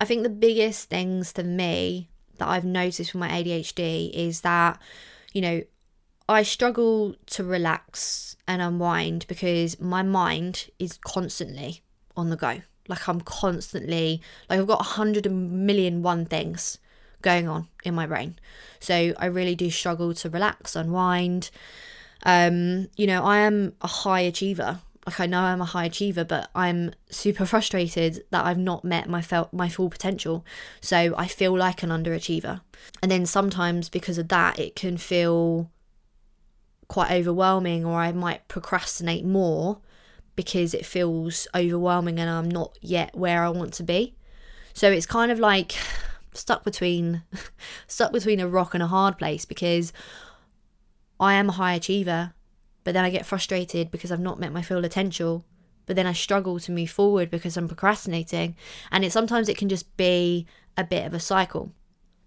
I 0.00 0.04
think 0.04 0.22
the 0.22 0.28
biggest 0.28 0.90
things 0.90 1.32
for 1.32 1.42
me 1.42 2.08
that 2.38 2.48
I've 2.48 2.64
noticed 2.64 3.14
with 3.14 3.20
my 3.20 3.28
ADHD 3.30 4.12
is 4.12 4.42
that, 4.42 4.78
you 5.32 5.40
know, 5.40 5.62
I 6.28 6.42
struggle 6.42 7.14
to 7.26 7.44
relax 7.44 8.36
and 8.46 8.60
unwind 8.60 9.26
because 9.28 9.80
my 9.80 10.02
mind 10.02 10.70
is 10.78 10.98
constantly 10.98 11.82
on 12.16 12.30
the 12.30 12.36
go. 12.36 12.60
Like 12.88 13.08
I'm 13.08 13.20
constantly 13.22 14.20
like 14.48 14.60
I've 14.60 14.66
got 14.66 14.80
a 14.80 14.84
hundred 14.84 15.30
million 15.30 16.02
one 16.02 16.26
things 16.26 16.78
going 17.22 17.48
on 17.48 17.68
in 17.84 17.94
my 17.94 18.06
brain. 18.06 18.38
So 18.80 19.14
I 19.18 19.26
really 19.26 19.54
do 19.54 19.70
struggle 19.70 20.12
to 20.14 20.28
relax, 20.28 20.76
unwind. 20.76 21.50
Um, 22.24 22.88
you 22.96 23.06
know, 23.06 23.24
I 23.24 23.38
am 23.38 23.74
a 23.80 23.86
high 23.86 24.20
achiever. 24.20 24.80
Like 25.06 25.20
I 25.20 25.26
know 25.26 25.40
I'm 25.40 25.60
a 25.60 25.66
high 25.66 25.84
achiever, 25.86 26.24
but 26.24 26.50
I'm 26.54 26.94
super 27.10 27.44
frustrated 27.44 28.24
that 28.30 28.44
I've 28.46 28.58
not 28.58 28.84
met 28.84 29.08
my 29.08 29.20
felt 29.20 29.52
my 29.52 29.68
full 29.68 29.90
potential. 29.90 30.44
So 30.80 31.14
I 31.16 31.26
feel 31.26 31.56
like 31.56 31.82
an 31.82 31.90
underachiever. 31.90 32.62
And 33.02 33.12
then 33.12 33.26
sometimes 33.26 33.88
because 33.90 34.16
of 34.16 34.28
that, 34.28 34.58
it 34.58 34.74
can 34.74 34.96
feel 34.96 35.70
quite 36.88 37.10
overwhelming 37.10 37.84
or 37.84 38.00
I 38.00 38.12
might 38.12 38.48
procrastinate 38.48 39.24
more 39.24 39.78
because 40.36 40.74
it 40.74 40.86
feels 40.86 41.46
overwhelming 41.54 42.18
and 42.18 42.30
I'm 42.30 42.48
not 42.48 42.78
yet 42.80 43.14
where 43.14 43.44
I 43.44 43.50
want 43.50 43.74
to 43.74 43.82
be. 43.82 44.14
So 44.72 44.90
it's 44.90 45.06
kind 45.06 45.30
of 45.30 45.38
like 45.38 45.74
stuck 46.32 46.64
between 46.64 47.22
stuck 47.86 48.12
between 48.12 48.40
a 48.40 48.48
rock 48.48 48.74
and 48.74 48.82
a 48.82 48.88
hard 48.88 49.18
place 49.18 49.44
because 49.44 49.92
I 51.24 51.34
am 51.34 51.48
a 51.48 51.52
high 51.52 51.74
achiever, 51.74 52.34
but 52.84 52.92
then 52.92 53.04
I 53.04 53.10
get 53.10 53.24
frustrated 53.24 53.90
because 53.90 54.12
I've 54.12 54.20
not 54.20 54.38
met 54.38 54.52
my 54.52 54.62
full 54.62 54.82
potential. 54.82 55.44
But 55.86 55.96
then 55.96 56.06
I 56.06 56.12
struggle 56.12 56.60
to 56.60 56.72
move 56.72 56.90
forward 56.90 57.30
because 57.30 57.56
I'm 57.56 57.68
procrastinating. 57.68 58.56
And 58.90 59.04
it 59.04 59.12
sometimes 59.12 59.48
it 59.48 59.58
can 59.58 59.68
just 59.68 59.96
be 59.96 60.46
a 60.76 60.84
bit 60.84 61.06
of 61.06 61.14
a 61.14 61.20
cycle. 61.20 61.72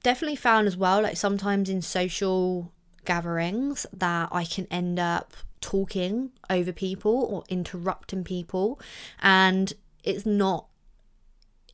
Definitely 0.04 0.36
found 0.36 0.68
as 0.68 0.78
well, 0.78 1.02
like 1.02 1.18
sometimes 1.18 1.70
in 1.70 1.82
social 1.82 2.72
gatherings 3.06 3.86
that 3.94 4.30
I 4.32 4.46
can 4.46 4.68
end 4.70 5.00
up 5.00 5.34
talking 5.62 6.32
over 6.50 6.72
people 6.72 7.28
or 7.32 7.44
interrupting 7.50 8.24
people. 8.24 8.80
And 9.22 9.74
it's 10.04 10.26
not 10.26 10.68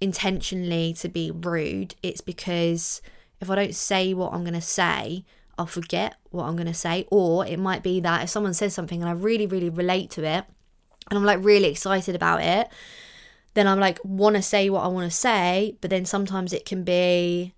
intentionally 0.02 0.94
to 1.00 1.08
be 1.08 1.32
rude, 1.32 1.96
it's 2.04 2.22
because 2.22 3.02
if 3.40 3.50
I 3.50 3.56
don't 3.56 3.76
say 3.76 4.14
what 4.14 4.34
I'm 4.34 4.44
going 4.44 4.54
to 4.54 4.62
say, 4.62 5.24
I'll 5.58 5.66
forget 5.66 6.16
what 6.32 6.46
I'm 6.46 6.56
going 6.56 6.68
to 6.68 6.74
say. 6.74 7.06
Or 7.12 7.46
it 7.46 7.60
might 7.60 7.84
be 7.84 8.00
that 8.02 8.24
if 8.24 8.30
someone 8.30 8.54
says 8.54 8.74
something 8.74 9.02
and 9.02 9.10
I 9.10 9.14
really, 9.14 9.46
really 9.46 9.70
relate 9.70 10.10
to 10.12 10.24
it 10.24 10.46
and 11.10 11.18
I'm 11.18 11.26
like 11.26 11.44
really 11.44 11.70
excited 11.70 12.16
about 12.16 12.42
it, 12.42 12.68
then 13.54 13.68
I'm 13.68 13.80
like, 13.80 14.00
want 14.04 14.36
to 14.36 14.42
say 14.42 14.70
what 14.70 14.84
I 14.84 14.88
want 14.88 15.10
to 15.10 15.16
say. 15.16 15.78
But 15.82 15.90
then 15.90 16.06
sometimes 16.06 16.54
it 16.54 16.66
can 16.66 16.84
be 16.84 17.54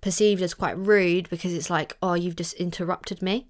perceived 0.00 0.42
as 0.42 0.54
quite 0.54 0.76
rude 0.78 1.28
because 1.30 1.54
it's 1.54 1.70
like, 1.70 1.96
oh, 2.02 2.14
you've 2.14 2.36
just 2.36 2.54
interrupted 2.54 3.22
me. 3.22 3.48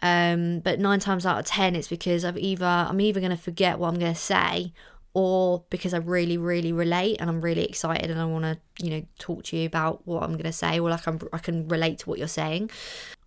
Um, 0.00 0.60
but 0.60 0.78
nine 0.78 1.00
times 1.00 1.26
out 1.26 1.38
of 1.38 1.44
ten, 1.44 1.74
it's 1.74 1.88
because 1.88 2.24
I've 2.24 2.38
either 2.38 2.64
I'm 2.64 3.00
either 3.00 3.20
going 3.20 3.30
to 3.30 3.36
forget 3.36 3.78
what 3.78 3.88
I'm 3.88 3.98
going 3.98 4.14
to 4.14 4.20
say, 4.20 4.72
or 5.18 5.64
because 5.68 5.94
I 5.94 5.96
really, 5.96 6.38
really 6.38 6.70
relate 6.70 7.16
and 7.18 7.28
I'm 7.28 7.40
really 7.40 7.64
excited 7.64 8.08
and 8.08 8.20
I 8.20 8.24
want 8.24 8.44
to, 8.44 8.56
you 8.78 8.90
know, 8.90 9.02
talk 9.18 9.42
to 9.46 9.56
you 9.56 9.66
about 9.66 10.06
what 10.06 10.22
I'm 10.22 10.34
going 10.34 10.44
to 10.44 10.52
say, 10.52 10.78
or 10.78 10.90
like 10.90 11.08
I'm, 11.08 11.18
I 11.32 11.38
can 11.38 11.66
relate 11.66 11.98
to 11.98 12.08
what 12.08 12.20
you're 12.20 12.28
saying. 12.28 12.70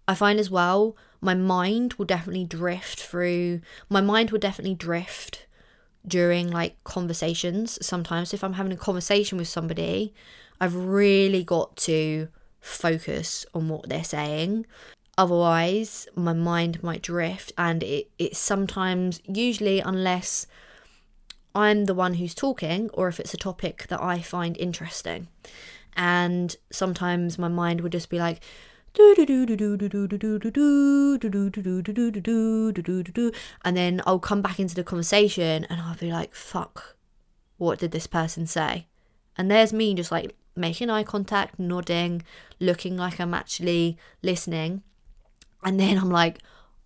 I 0.08 0.16
find 0.16 0.40
as 0.40 0.50
well, 0.50 0.96
my 1.20 1.34
mind 1.34 1.96
will 1.96 2.06
definitely 2.06 2.46
drift 2.46 3.02
through. 3.02 3.60
My 3.90 4.00
mind 4.00 4.32
will 4.32 4.40
definitely 4.40 4.76
drift 4.76 5.48
during 6.08 6.50
like 6.50 6.82
conversations. 6.86 7.78
Sometimes, 7.86 8.34
if 8.34 8.42
I'm 8.42 8.54
having 8.54 8.72
a 8.72 8.78
conversation 8.78 9.38
with 9.38 9.50
somebody, 9.50 10.14
I've 10.62 10.76
really 10.76 11.44
got 11.44 11.76
to 11.88 12.30
focus 12.62 13.46
on 13.54 13.68
what 13.68 13.90
they're 13.90 14.06
saying. 14.06 14.66
Otherwise, 15.18 16.08
my 16.16 16.32
mind 16.32 16.82
might 16.82 17.02
drift, 17.02 17.52
and 17.58 17.84
it, 17.84 18.10
it 18.18 18.38
sometimes, 18.38 19.20
usually, 19.28 19.82
unless 19.82 20.48
I'm 21.54 21.86
the 21.86 21.94
one 21.94 22.16
who's 22.16 22.34
talking, 22.34 22.90
or 22.94 23.08
if 23.08 23.20
it's 23.20 23.34
a 23.34 23.38
topic 23.38 23.88
that 23.90 24.02
I 24.02 24.22
find 24.22 24.58
interesting. 24.58 25.28
And 25.96 26.56
sometimes 26.72 27.38
my 27.38 27.50
mind 27.50 27.82
would 27.82 27.92
just 27.92 28.10
be 28.10 28.20
like, 28.20 28.42
and 28.98 29.18
then 33.78 34.02
I'll 34.06 34.20
come 34.20 34.42
back 34.42 34.60
into 34.60 34.76
the 34.76 34.84
conversation 34.84 35.66
and 35.70 35.82
I'll 35.82 35.96
be 35.96 36.12
like, 36.12 36.36
fuck, 36.36 36.98
what 37.58 37.80
did 37.80 37.92
this 37.92 38.08
person 38.08 38.48
say? 38.48 38.88
And 39.38 39.50
there's 39.50 39.72
me 39.72 39.94
just 39.94 40.12
like 40.12 40.36
making 40.56 40.90
eye 40.90 41.04
contact, 41.04 41.58
nodding, 41.58 42.24
looking 42.60 42.98
like 42.98 43.20
I'm 43.20 43.34
actually 43.34 43.98
listening. 44.22 44.84
And 45.64 45.80
then 45.80 45.98
I'm 45.98 46.10
like, 46.10 46.40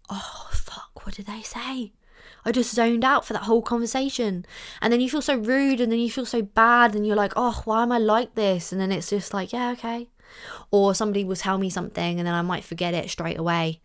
oh, 0.10 0.50
fuck, 0.52 1.06
what 1.06 1.16
did 1.16 1.26
they 1.26 1.42
say? 1.42 1.94
I 2.46 2.52
just 2.52 2.74
zoned 2.74 3.04
out 3.04 3.26
for 3.26 3.34
that 3.34 3.44
whole 3.44 3.62
conversation. 3.62 4.46
And 4.82 4.94
then 4.94 5.02
you 5.02 5.10
feel 5.10 5.22
so 5.22 5.36
rude 5.36 5.82
and 5.82 5.92
then 5.92 6.00
you 6.00 6.12
feel 6.12 6.26
so 6.26 6.42
bad 6.42 6.96
and 6.96 7.06
you're 7.06 7.16
like, 7.16 7.34
oh, 7.36 7.62
why 7.66 7.84
am 7.84 7.92
I 7.92 7.98
like 7.98 8.36
this? 8.36 8.72
And 8.72 8.80
then 8.80 8.92
it's 8.92 9.10
just 9.10 9.34
like, 9.34 9.52
yeah, 9.52 9.72
okay. 9.72 10.10
Or 10.72 10.94
somebody 10.94 11.24
will 11.24 11.36
tell 11.36 11.58
me 11.58 11.70
something 11.70 12.20
and 12.20 12.28
then 12.28 12.36
I 12.36 12.42
might 12.42 12.64
forget 12.64 12.94
it 12.94 13.10
straight 13.10 13.40
away. 13.40 13.82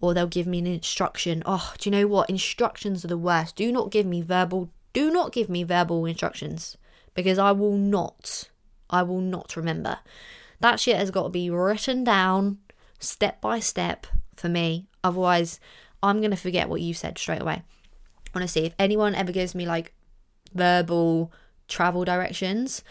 Or 0.00 0.12
they'll 0.12 0.26
give 0.26 0.46
me 0.46 0.58
an 0.58 0.66
instruction. 0.66 1.42
Oh, 1.46 1.72
do 1.78 1.88
you 1.88 1.96
know 1.96 2.06
what? 2.06 2.28
Instructions 2.28 3.04
are 3.04 3.08
the 3.08 3.16
worst. 3.16 3.56
Do 3.56 3.72
not 3.72 3.90
give 3.90 4.04
me 4.04 4.20
verbal, 4.20 4.68
do 4.92 5.10
not 5.10 5.32
give 5.32 5.48
me 5.48 5.62
verbal 5.62 6.04
instructions 6.04 6.76
because 7.14 7.38
I 7.38 7.52
will 7.52 7.76
not 7.76 8.48
I 8.92 9.02
will 9.02 9.20
not 9.20 9.56
remember. 9.56 9.98
That 10.60 10.78
shit 10.78 10.96
has 10.96 11.10
got 11.10 11.24
to 11.24 11.28
be 11.30 11.50
written 11.50 12.04
down 12.04 12.58
step 13.00 13.40
by 13.40 13.58
step 13.58 14.06
for 14.36 14.48
me. 14.48 14.86
Otherwise, 15.02 15.58
I'm 16.02 16.18
going 16.18 16.30
to 16.30 16.36
forget 16.36 16.68
what 16.68 16.82
you 16.82 16.92
said 16.94 17.18
straight 17.18 17.40
away. 17.40 17.62
Honestly, 18.34 18.66
if 18.66 18.74
anyone 18.78 19.14
ever 19.14 19.32
gives 19.32 19.54
me 19.54 19.66
like 19.66 19.92
verbal 20.54 21.32
travel 21.68 22.04
directions, 22.04 22.82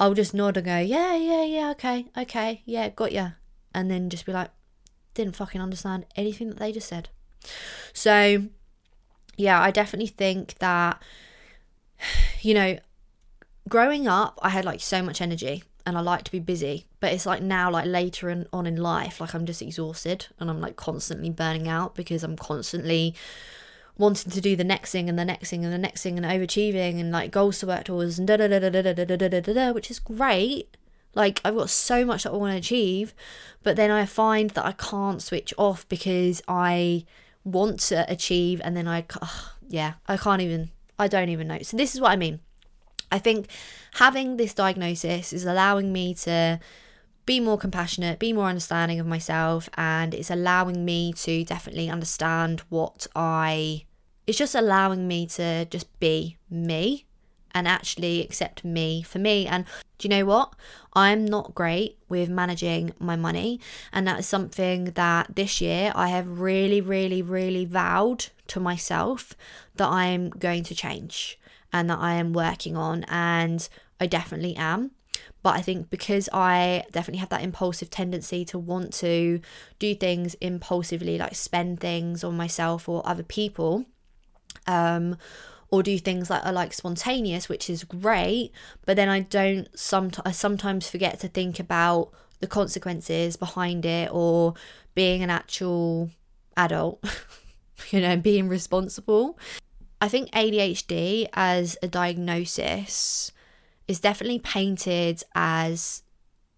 I'll 0.00 0.14
just 0.14 0.34
nod 0.34 0.56
and 0.56 0.66
go, 0.66 0.78
yeah, 0.78 1.16
yeah, 1.16 1.44
yeah, 1.44 1.70
okay, 1.70 2.06
okay, 2.16 2.62
yeah, 2.64 2.88
got 2.88 3.12
ya. 3.12 3.30
And 3.74 3.90
then 3.90 4.10
just 4.10 4.26
be 4.26 4.32
like, 4.32 4.50
didn't 5.14 5.36
fucking 5.36 5.60
understand 5.60 6.06
anything 6.16 6.48
that 6.48 6.58
they 6.58 6.72
just 6.72 6.88
said. 6.88 7.08
So, 7.92 8.44
yeah, 9.36 9.60
I 9.60 9.70
definitely 9.70 10.08
think 10.08 10.54
that, 10.58 11.02
you 12.40 12.54
know, 12.54 12.78
growing 13.68 14.06
up, 14.06 14.38
I 14.42 14.50
had 14.50 14.64
like 14.64 14.80
so 14.80 15.02
much 15.02 15.20
energy 15.20 15.64
and 15.84 15.96
I 15.96 16.00
like 16.00 16.24
to 16.24 16.30
be 16.30 16.38
busy. 16.38 16.86
But 17.00 17.12
it's 17.12 17.26
like 17.26 17.42
now, 17.42 17.70
like 17.70 17.86
later 17.86 18.30
in, 18.30 18.46
on 18.52 18.66
in 18.66 18.76
life, 18.76 19.20
like 19.20 19.34
I'm 19.34 19.46
just 19.46 19.62
exhausted 19.62 20.26
and 20.38 20.50
I'm 20.50 20.60
like 20.60 20.76
constantly 20.76 21.30
burning 21.30 21.68
out 21.68 21.94
because 21.94 22.22
I'm 22.22 22.36
constantly 22.36 23.14
wanting 23.98 24.32
to 24.32 24.40
do 24.40 24.56
the 24.56 24.64
next 24.64 24.92
thing 24.92 25.08
and 25.08 25.18
the 25.18 25.24
next 25.24 25.50
thing 25.50 25.64
and 25.64 25.74
the 25.74 25.78
next 25.78 26.02
thing 26.02 26.16
and 26.16 26.26
overachieving 26.26 27.00
and 27.00 27.10
like 27.10 27.30
goals 27.30 27.58
to 27.58 27.66
work 27.66 27.84
towards 27.84 28.18
and 28.18 28.28
da 28.28 28.36
da 28.36 28.48
da 28.48 28.58
da 28.58 28.70
da 28.70 28.92
da 28.92 29.04
da 29.04 29.16
da 29.16 29.40
da 29.40 29.52
da, 29.52 29.72
which 29.72 29.90
is 29.90 29.98
great. 29.98 30.76
Like 31.14 31.40
I've 31.44 31.56
got 31.56 31.70
so 31.70 32.04
much 32.04 32.22
that 32.22 32.32
I 32.32 32.36
want 32.36 32.52
to 32.52 32.58
achieve, 32.58 33.14
but 33.62 33.76
then 33.76 33.90
I 33.90 34.06
find 34.06 34.50
that 34.50 34.64
I 34.64 34.72
can't 34.72 35.20
switch 35.20 35.52
off 35.58 35.88
because 35.88 36.40
I 36.46 37.04
want 37.44 37.80
to 37.80 38.10
achieve 38.10 38.60
and 38.64 38.76
then 38.76 38.86
I, 38.86 39.04
yeah, 39.68 39.94
I 40.06 40.16
can't 40.16 40.42
even, 40.42 40.70
I 40.98 41.08
don't 41.08 41.28
even 41.28 41.48
know. 41.48 41.58
So 41.62 41.76
this 41.76 41.94
is 41.94 42.00
what 42.00 42.12
I 42.12 42.16
mean 42.16 42.40
I 43.10 43.18
think 43.18 43.48
having 43.94 44.36
this 44.36 44.54
diagnosis 44.54 45.32
is 45.32 45.44
allowing 45.44 45.92
me 45.92 46.14
to 46.14 46.60
be 47.26 47.40
more 47.40 47.58
compassionate, 47.58 48.18
be 48.18 48.32
more 48.32 48.46
understanding 48.46 49.00
of 49.00 49.06
myself, 49.06 49.68
and 49.76 50.14
it's 50.14 50.30
allowing 50.30 50.84
me 50.84 51.12
to 51.14 51.44
definitely 51.44 51.90
understand 51.90 52.60
what 52.68 53.06
I. 53.14 53.84
It's 54.28 54.36
just 54.36 54.54
allowing 54.54 55.08
me 55.08 55.26
to 55.26 55.64
just 55.64 55.88
be 56.00 56.36
me 56.50 57.06
and 57.52 57.66
actually 57.66 58.20
accept 58.20 58.62
me 58.62 59.00
for 59.00 59.18
me. 59.18 59.46
And 59.46 59.64
do 59.96 60.06
you 60.06 60.10
know 60.10 60.26
what? 60.26 60.54
I'm 60.92 61.24
not 61.24 61.54
great 61.54 61.96
with 62.10 62.28
managing 62.28 62.92
my 62.98 63.16
money. 63.16 63.58
And 63.90 64.06
that 64.06 64.18
is 64.18 64.26
something 64.26 64.92
that 64.96 65.34
this 65.34 65.62
year 65.62 65.92
I 65.94 66.08
have 66.08 66.40
really, 66.40 66.82
really, 66.82 67.22
really 67.22 67.64
vowed 67.64 68.26
to 68.48 68.60
myself 68.60 69.34
that 69.76 69.88
I'm 69.88 70.28
going 70.28 70.62
to 70.64 70.74
change 70.74 71.38
and 71.72 71.88
that 71.88 71.98
I 71.98 72.12
am 72.14 72.34
working 72.34 72.76
on, 72.76 73.04
and 73.08 73.66
I 73.98 74.06
definitely 74.06 74.56
am. 74.56 74.90
But 75.42 75.56
I 75.56 75.62
think 75.62 75.88
because 75.88 76.28
I 76.34 76.84
definitely 76.92 77.20
have 77.20 77.30
that 77.30 77.42
impulsive 77.42 77.88
tendency 77.88 78.44
to 78.46 78.58
want 78.58 78.92
to 78.94 79.40
do 79.78 79.94
things 79.94 80.34
impulsively, 80.34 81.16
like 81.16 81.34
spend 81.34 81.80
things 81.80 82.22
on 82.22 82.36
myself 82.36 82.90
or 82.90 83.06
other 83.06 83.22
people, 83.22 83.86
um, 84.68 85.16
or 85.70 85.82
do 85.82 85.98
things 85.98 86.28
that 86.28 86.46
are 86.46 86.52
like 86.52 86.72
spontaneous, 86.72 87.48
which 87.48 87.68
is 87.68 87.84
great. 87.84 88.52
But 88.86 88.96
then 88.96 89.08
I 89.08 89.20
don't. 89.20 89.68
Some 89.78 90.12
I 90.24 90.30
sometimes 90.30 90.88
forget 90.88 91.18
to 91.20 91.28
think 91.28 91.58
about 91.58 92.10
the 92.40 92.46
consequences 92.46 93.36
behind 93.36 93.84
it 93.84 94.10
or 94.12 94.54
being 94.94 95.22
an 95.22 95.30
actual 95.30 96.10
adult. 96.56 97.02
you 97.90 98.00
know, 98.00 98.16
being 98.16 98.48
responsible. 98.48 99.38
I 100.00 100.08
think 100.08 100.30
ADHD 100.30 101.28
as 101.32 101.76
a 101.82 101.88
diagnosis 101.88 103.32
is 103.88 104.00
definitely 104.00 104.38
painted 104.38 105.22
as 105.34 106.02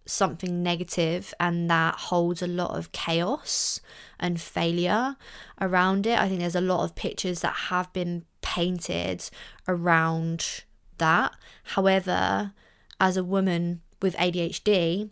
something 0.07 0.63
negative 0.63 1.33
and 1.39 1.71
that 1.71 1.95
holds 1.95 2.43
a 2.43 2.47
lot 2.47 2.77
of 2.77 2.93
chaos 2.93 3.81
and 4.19 4.41
failure 4.41 5.17
around 5.61 6.07
it. 6.07 6.19
I 6.19 6.29
think 6.29 6.41
there's 6.41 6.55
a 6.55 6.61
lot 6.61 6.85
of 6.85 6.95
pictures 6.95 7.41
that 7.41 7.55
have 7.69 7.93
been 7.93 8.25
painted 8.43 9.29
around 9.69 10.65
that. 10.99 11.33
However, 11.65 12.53
as 13.01 13.17
a 13.17 13.25
woman 13.25 13.83
with 14.03 14.17
ADHD, 14.17 15.11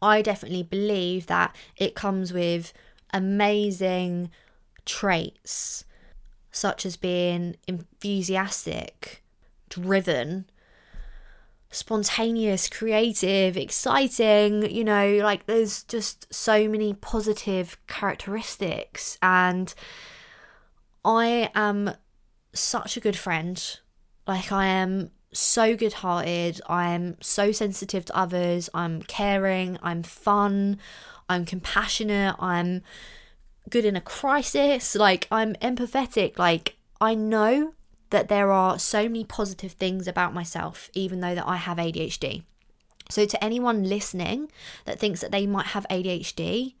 I 0.00 0.22
definitely 0.22 0.62
believe 0.62 1.26
that 1.26 1.54
it 1.76 1.94
comes 1.94 2.32
with 2.32 2.72
amazing 3.12 4.30
traits, 4.84 5.84
such 6.50 6.86
as 6.86 6.96
being 6.96 7.56
enthusiastic, 7.66 9.22
driven, 9.68 10.46
spontaneous, 11.70 12.68
creative, 12.68 13.56
exciting. 13.56 14.70
You 14.70 14.84
know, 14.84 15.20
like 15.22 15.46
there's 15.46 15.82
just 15.84 16.32
so 16.32 16.68
many 16.68 16.94
positive 16.94 17.76
characteristics. 17.86 19.18
And 19.22 19.74
I 21.04 21.50
am 21.54 21.92
such 22.52 22.96
a 22.96 23.00
good 23.00 23.16
friend. 23.16 23.78
Like, 24.26 24.52
I 24.52 24.66
am 24.66 25.10
so 25.32 25.76
good 25.76 25.94
hearted. 25.94 26.60
I'm 26.68 27.16
so 27.20 27.52
sensitive 27.52 28.04
to 28.06 28.16
others. 28.16 28.68
I'm 28.74 29.02
caring. 29.02 29.78
I'm 29.82 30.02
fun. 30.02 30.78
I'm 31.28 31.44
compassionate. 31.44 32.36
I'm 32.38 32.82
good 33.70 33.84
in 33.84 33.96
a 33.96 34.00
crisis. 34.00 34.94
Like, 34.94 35.28
I'm 35.30 35.54
empathetic. 35.56 36.38
Like, 36.38 36.76
I 37.00 37.14
know 37.14 37.74
that 38.10 38.28
there 38.28 38.50
are 38.50 38.78
so 38.78 39.02
many 39.04 39.24
positive 39.24 39.72
things 39.72 40.08
about 40.08 40.34
myself, 40.34 40.90
even 40.94 41.20
though 41.20 41.34
that 41.34 41.46
I 41.46 41.56
have 41.56 41.78
ADHD. 41.78 42.42
So, 43.10 43.24
to 43.24 43.44
anyone 43.44 43.84
listening 43.84 44.50
that 44.84 44.98
thinks 44.98 45.20
that 45.20 45.30
they 45.30 45.46
might 45.46 45.66
have 45.66 45.86
ADHD, 45.90 46.74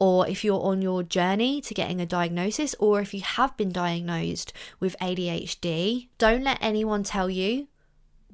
or 0.00 0.28
if 0.28 0.44
you're 0.44 0.62
on 0.62 0.82
your 0.82 1.02
journey 1.02 1.60
to 1.60 1.74
getting 1.74 2.00
a 2.00 2.06
diagnosis, 2.06 2.74
or 2.78 3.00
if 3.00 3.12
you 3.12 3.20
have 3.20 3.56
been 3.56 3.70
diagnosed 3.70 4.52
with 4.80 4.96
ADHD, 5.00 6.08
don't 6.18 6.44
let 6.44 6.58
anyone 6.60 7.02
tell 7.02 7.28
you 7.28 7.68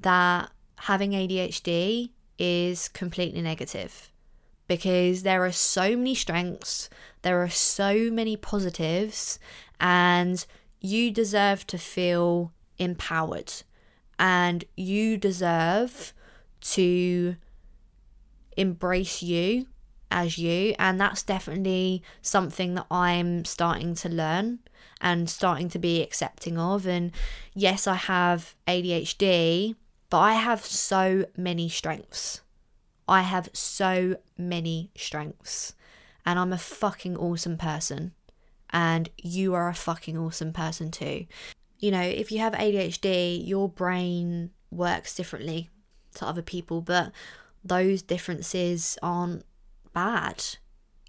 that 0.00 0.50
having 0.80 1.12
ADHD 1.12 2.10
is 2.38 2.88
completely 2.88 3.40
negative 3.40 4.10
because 4.66 5.22
there 5.22 5.44
are 5.44 5.52
so 5.52 5.96
many 5.96 6.14
strengths, 6.14 6.88
there 7.22 7.42
are 7.42 7.50
so 7.50 8.10
many 8.10 8.36
positives, 8.36 9.38
and 9.80 10.46
you 10.84 11.10
deserve 11.10 11.66
to 11.66 11.78
feel 11.78 12.52
empowered 12.76 13.50
and 14.18 14.66
you 14.76 15.16
deserve 15.16 16.12
to 16.60 17.36
embrace 18.54 19.22
you 19.22 19.66
as 20.10 20.36
you. 20.36 20.74
And 20.78 21.00
that's 21.00 21.22
definitely 21.22 22.02
something 22.20 22.74
that 22.74 22.86
I'm 22.90 23.46
starting 23.46 23.94
to 23.94 24.10
learn 24.10 24.58
and 25.00 25.30
starting 25.30 25.70
to 25.70 25.78
be 25.78 26.02
accepting 26.02 26.58
of. 26.58 26.86
And 26.86 27.12
yes, 27.54 27.86
I 27.86 27.94
have 27.94 28.54
ADHD, 28.68 29.76
but 30.10 30.18
I 30.18 30.34
have 30.34 30.66
so 30.66 31.24
many 31.34 31.70
strengths. 31.70 32.42
I 33.08 33.22
have 33.22 33.48
so 33.54 34.18
many 34.36 34.90
strengths. 34.94 35.72
And 36.26 36.38
I'm 36.38 36.52
a 36.52 36.58
fucking 36.58 37.16
awesome 37.16 37.56
person. 37.56 38.12
And 38.76 39.08
you 39.16 39.54
are 39.54 39.68
a 39.68 39.74
fucking 39.74 40.18
awesome 40.18 40.52
person 40.52 40.90
too. 40.90 41.26
You 41.78 41.92
know, 41.92 42.02
if 42.02 42.32
you 42.32 42.40
have 42.40 42.54
ADHD, 42.54 43.46
your 43.46 43.68
brain 43.68 44.50
works 44.72 45.14
differently 45.14 45.70
to 46.16 46.26
other 46.26 46.42
people, 46.42 46.80
but 46.80 47.12
those 47.64 48.02
differences 48.02 48.98
aren't 49.00 49.44
bad. 49.92 50.44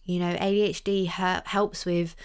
You 0.03 0.19
know, 0.19 0.35
ADHD 0.35 1.07
helps 1.07 1.87
with 1.87 2.15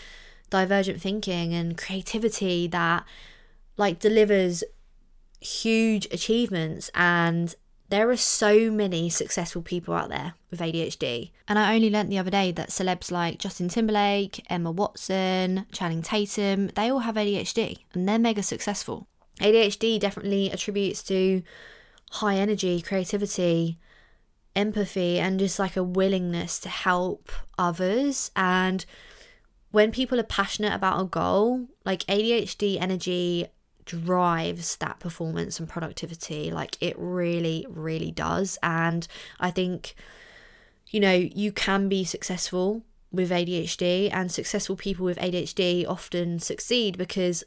divergent 0.50 1.00
thinking 1.00 1.54
and 1.54 1.78
creativity 1.78 2.66
that 2.66 3.06
like 3.78 3.98
delivers 3.98 4.62
huge 5.40 6.04
achievements 6.12 6.90
and 6.94 7.54
there 7.90 8.08
are 8.08 8.16
so 8.16 8.70
many 8.70 9.10
successful 9.10 9.62
people 9.62 9.94
out 9.94 10.08
there 10.08 10.34
with 10.50 10.60
ADHD. 10.60 11.32
And 11.48 11.58
I 11.58 11.74
only 11.74 11.90
learnt 11.90 12.08
the 12.08 12.18
other 12.18 12.30
day 12.30 12.52
that 12.52 12.70
celebs 12.70 13.10
like 13.10 13.38
Justin 13.38 13.68
Timberlake, 13.68 14.44
Emma 14.48 14.70
Watson, 14.70 15.66
Channing 15.72 16.00
Tatum, 16.00 16.68
they 16.68 16.88
all 16.88 17.00
have 17.00 17.16
ADHD 17.16 17.78
and 17.92 18.08
they're 18.08 18.18
mega 18.18 18.44
successful. 18.44 19.08
ADHD 19.40 19.98
definitely 19.98 20.50
attributes 20.52 21.02
to 21.04 21.42
high 22.12 22.36
energy, 22.36 22.80
creativity, 22.80 23.78
empathy, 24.54 25.18
and 25.18 25.40
just 25.40 25.58
like 25.58 25.76
a 25.76 25.82
willingness 25.82 26.60
to 26.60 26.68
help 26.68 27.32
others. 27.58 28.30
And 28.36 28.84
when 29.72 29.90
people 29.90 30.20
are 30.20 30.24
passionate 30.24 30.74
about 30.74 31.00
a 31.00 31.04
goal, 31.06 31.66
like 31.84 32.04
ADHD 32.06 32.80
energy 32.80 33.46
drives 33.90 34.76
that 34.76 35.00
performance 35.00 35.58
and 35.58 35.68
productivity. 35.68 36.50
Like 36.50 36.76
it 36.80 36.94
really, 36.98 37.66
really 37.68 38.10
does. 38.10 38.58
And 38.62 39.06
I 39.38 39.50
think, 39.50 39.94
you 40.88 41.00
know, 41.00 41.14
you 41.14 41.52
can 41.52 41.88
be 41.88 42.04
successful 42.04 42.82
with 43.12 43.30
ADHD, 43.30 44.08
and 44.12 44.30
successful 44.30 44.76
people 44.76 45.04
with 45.04 45.18
ADHD 45.18 45.84
often 45.88 46.38
succeed 46.38 46.96
because 46.96 47.42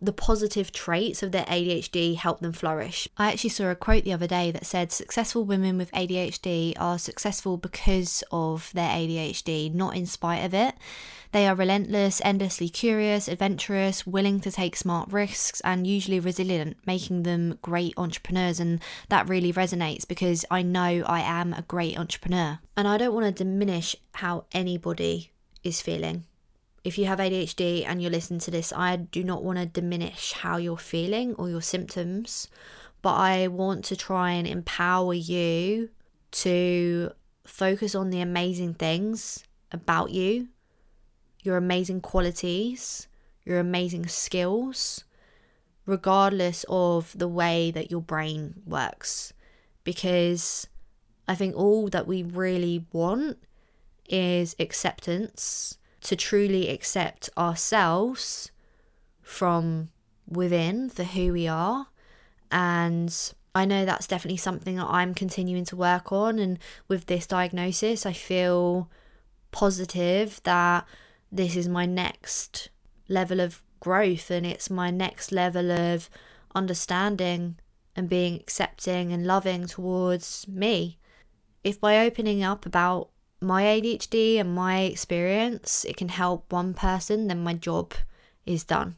the 0.00 0.12
positive 0.12 0.72
traits 0.72 1.22
of 1.22 1.32
their 1.32 1.44
ADHD 1.46 2.16
help 2.16 2.40
them 2.40 2.52
flourish. 2.52 3.08
I 3.16 3.32
actually 3.32 3.50
saw 3.50 3.70
a 3.70 3.74
quote 3.74 4.04
the 4.04 4.12
other 4.12 4.26
day 4.26 4.50
that 4.50 4.66
said 4.66 4.92
successful 4.92 5.44
women 5.44 5.78
with 5.78 5.90
ADHD 5.92 6.74
are 6.78 6.98
successful 6.98 7.56
because 7.56 8.22
of 8.30 8.70
their 8.74 8.90
ADHD, 8.90 9.72
not 9.72 9.96
in 9.96 10.04
spite 10.04 10.44
of 10.44 10.52
it. 10.52 10.74
They 11.32 11.48
are 11.48 11.54
relentless, 11.54 12.20
endlessly 12.24 12.68
curious, 12.68 13.26
adventurous, 13.26 14.06
willing 14.06 14.40
to 14.40 14.50
take 14.50 14.76
smart 14.76 15.10
risks, 15.12 15.60
and 15.62 15.86
usually 15.86 16.20
resilient, 16.20 16.76
making 16.86 17.22
them 17.22 17.58
great 17.62 17.94
entrepreneurs. 17.96 18.60
And 18.60 18.80
that 19.08 19.28
really 19.28 19.52
resonates 19.52 20.06
because 20.06 20.44
I 20.50 20.62
know 20.62 21.04
I 21.06 21.20
am 21.20 21.52
a 21.52 21.62
great 21.62 21.98
entrepreneur. 21.98 22.58
And 22.76 22.86
I 22.86 22.98
don't 22.98 23.14
want 23.14 23.26
to 23.26 23.44
diminish 23.44 23.96
how 24.12 24.44
anybody 24.52 25.32
is 25.64 25.80
feeling 25.80 26.24
if 26.86 26.96
you 26.98 27.06
have 27.06 27.18
ADHD 27.18 27.84
and 27.84 28.00
you're 28.00 28.12
listening 28.12 28.38
to 28.38 28.50
this, 28.52 28.72
I 28.72 28.94
do 28.94 29.24
not 29.24 29.42
want 29.42 29.58
to 29.58 29.66
diminish 29.66 30.30
how 30.30 30.56
you're 30.56 30.76
feeling 30.76 31.34
or 31.34 31.50
your 31.50 31.60
symptoms, 31.60 32.46
but 33.02 33.14
I 33.14 33.48
want 33.48 33.84
to 33.86 33.96
try 33.96 34.30
and 34.30 34.46
empower 34.46 35.12
you 35.12 35.90
to 36.30 37.10
focus 37.44 37.96
on 37.96 38.10
the 38.10 38.20
amazing 38.20 38.74
things 38.74 39.42
about 39.72 40.12
you, 40.12 40.46
your 41.42 41.56
amazing 41.56 42.02
qualities, 42.02 43.08
your 43.44 43.58
amazing 43.58 44.06
skills, 44.06 45.02
regardless 45.86 46.64
of 46.68 47.18
the 47.18 47.26
way 47.26 47.72
that 47.72 47.90
your 47.90 48.00
brain 48.00 48.62
works. 48.64 49.32
Because 49.82 50.68
I 51.26 51.34
think 51.34 51.56
all 51.56 51.88
that 51.88 52.06
we 52.06 52.22
really 52.22 52.86
want 52.92 53.38
is 54.08 54.54
acceptance 54.60 55.78
to 56.06 56.16
truly 56.16 56.68
accept 56.68 57.28
ourselves 57.36 58.52
from 59.22 59.90
within 60.28 60.88
for 60.88 61.02
who 61.02 61.32
we 61.32 61.48
are. 61.48 61.88
And 62.50 63.14
I 63.54 63.64
know 63.64 63.84
that's 63.84 64.06
definitely 64.06 64.36
something 64.36 64.76
that 64.76 64.86
I'm 64.88 65.14
continuing 65.14 65.64
to 65.66 65.76
work 65.76 66.12
on. 66.12 66.38
And 66.38 66.58
with 66.86 67.06
this 67.06 67.26
diagnosis, 67.26 68.06
I 68.06 68.12
feel 68.12 68.88
positive 69.50 70.40
that 70.44 70.86
this 71.32 71.56
is 71.56 71.68
my 71.68 71.86
next 71.86 72.70
level 73.08 73.40
of 73.40 73.62
growth 73.80 74.30
and 74.30 74.46
it's 74.46 74.70
my 74.70 74.90
next 74.90 75.32
level 75.32 75.72
of 75.72 76.08
understanding 76.54 77.56
and 77.96 78.08
being 78.08 78.36
accepting 78.36 79.12
and 79.12 79.26
loving 79.26 79.66
towards 79.66 80.46
me. 80.46 80.98
If 81.64 81.80
by 81.80 81.98
opening 81.98 82.44
up 82.44 82.64
about 82.64 83.08
my 83.40 83.64
ADHD 83.64 84.40
and 84.40 84.54
my 84.54 84.80
experience, 84.80 85.84
it 85.84 85.96
can 85.96 86.08
help 86.08 86.52
one 86.52 86.74
person, 86.74 87.28
then 87.28 87.42
my 87.42 87.54
job 87.54 87.94
is 88.44 88.64
done. 88.64 88.96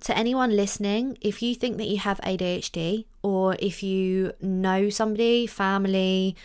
To 0.00 0.16
anyone 0.16 0.54
listening, 0.54 1.16
if 1.20 1.42
you 1.42 1.54
think 1.54 1.78
that 1.78 1.88
you 1.88 1.98
have 1.98 2.20
ADHD 2.20 3.06
or 3.22 3.56
if 3.58 3.82
you 3.82 4.32
know 4.40 4.90
somebody, 4.90 5.46
family, 5.46 6.36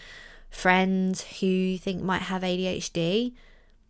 friends 0.49 1.23
who 1.39 1.77
think 1.77 2.01
might 2.01 2.23
have 2.23 2.43
ADHD, 2.43 3.33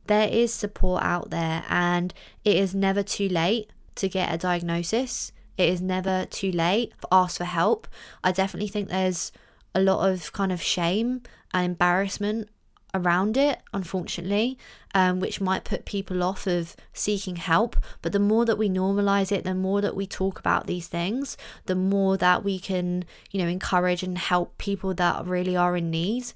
there 0.07 0.27
is 0.27 0.53
support 0.53 1.03
out 1.03 1.29
there 1.29 1.63
and 1.69 2.13
it 2.43 2.55
is 2.55 2.73
never 2.73 3.03
too 3.03 3.29
late 3.29 3.71
to 3.95 4.09
get 4.09 4.33
a 4.33 4.37
diagnosis. 4.37 5.31
It 5.57 5.69
is 5.69 5.81
never 5.81 6.25
too 6.25 6.51
late 6.51 6.93
to 7.01 7.07
ask 7.11 7.37
for 7.37 7.45
help. 7.45 7.87
I 8.23 8.31
definitely 8.31 8.69
think 8.69 8.89
there's 8.89 9.31
a 9.75 9.81
lot 9.81 10.09
of 10.09 10.33
kind 10.33 10.51
of 10.51 10.61
shame 10.61 11.21
and 11.53 11.65
embarrassment 11.65 12.49
around 12.93 13.37
it, 13.37 13.61
unfortunately, 13.73 14.57
um, 14.93 15.19
which 15.19 15.41
might 15.41 15.63
put 15.63 15.85
people 15.85 16.23
off 16.23 16.47
of 16.47 16.75
seeking 16.93 17.37
help. 17.37 17.75
But 18.01 18.11
the 18.11 18.19
more 18.19 18.45
that 18.45 18.57
we 18.57 18.69
normalize 18.69 19.31
it, 19.31 19.43
the 19.43 19.55
more 19.55 19.81
that 19.81 19.95
we 19.95 20.05
talk 20.07 20.39
about 20.39 20.67
these 20.67 20.87
things, 20.87 21.37
the 21.65 21.75
more 21.75 22.17
that 22.17 22.43
we 22.43 22.59
can, 22.59 23.05
you 23.31 23.41
know, 23.41 23.49
encourage 23.49 24.03
and 24.03 24.17
help 24.17 24.57
people 24.57 24.93
that 24.95 25.25
really 25.25 25.55
are 25.55 25.77
in 25.77 25.89
need. 25.91 26.31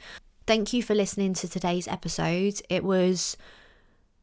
Thank 0.48 0.74
you 0.74 0.84
for 0.84 0.96
listening 0.96 1.34
to 1.36 1.48
today's 1.48 1.88
episode. 1.88 2.62
It 2.70 2.84
was 2.84 3.36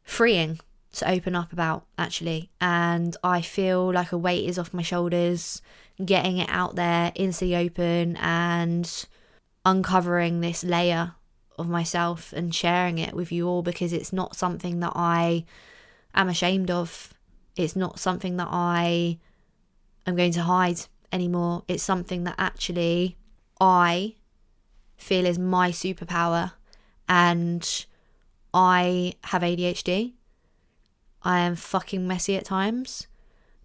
freeing 0.03 0.61
to 0.93 1.11
open 1.11 1.35
up 1.35 1.53
about, 1.53 1.87
actually. 1.99 2.51
And 2.61 3.16
I 3.24 3.41
feel 3.41 3.93
like 3.93 4.12
a 4.12 4.18
weight 4.18 4.49
is 4.49 4.59
off 4.59 4.74
my 4.74 4.83
shoulders, 4.83 5.62
getting 6.05 6.39
it 6.39 6.49
out 6.51 6.76
there 6.76 7.12
into 7.14 7.41
the 7.45 7.57
open 7.57 8.16
and 8.18 9.07
uncovering 9.64 10.41
this 10.41 10.64
layer 10.64 11.14
of 11.63 11.71
myself 11.71 12.33
and 12.35 12.55
sharing 12.55 12.99
it 12.99 13.15
with 13.15 13.33
you 13.33 13.49
all 13.49 13.63
because 13.63 13.93
it's 13.93 14.13
not 14.13 14.37
something 14.37 14.81
that 14.81 14.93
I 14.95 15.45
am 16.15 16.29
ashamed 16.29 16.71
of. 16.71 17.15
It's 17.57 17.75
not 17.75 17.99
something 17.99 18.37
that 18.37 18.49
I 18.51 19.19
am 20.07 20.17
going 20.17 20.33
to 20.33 20.43
hide 20.43 20.81
anymore. 21.11 21.63
It's 21.69 21.83
something 21.83 22.25
that 22.25 22.35
actually 22.37 23.17
I 23.61 24.17
feel 24.97 25.25
is 25.25 25.39
my 25.39 25.71
superpower. 25.71 26.53
And 27.09 27.87
I 28.55 29.15
have 29.25 29.43
ADHD. 29.43 30.13
I 31.23 31.41
am 31.41 31.57
fucking 31.57 32.07
messy 32.07 32.37
at 32.37 32.45
times, 32.45 33.07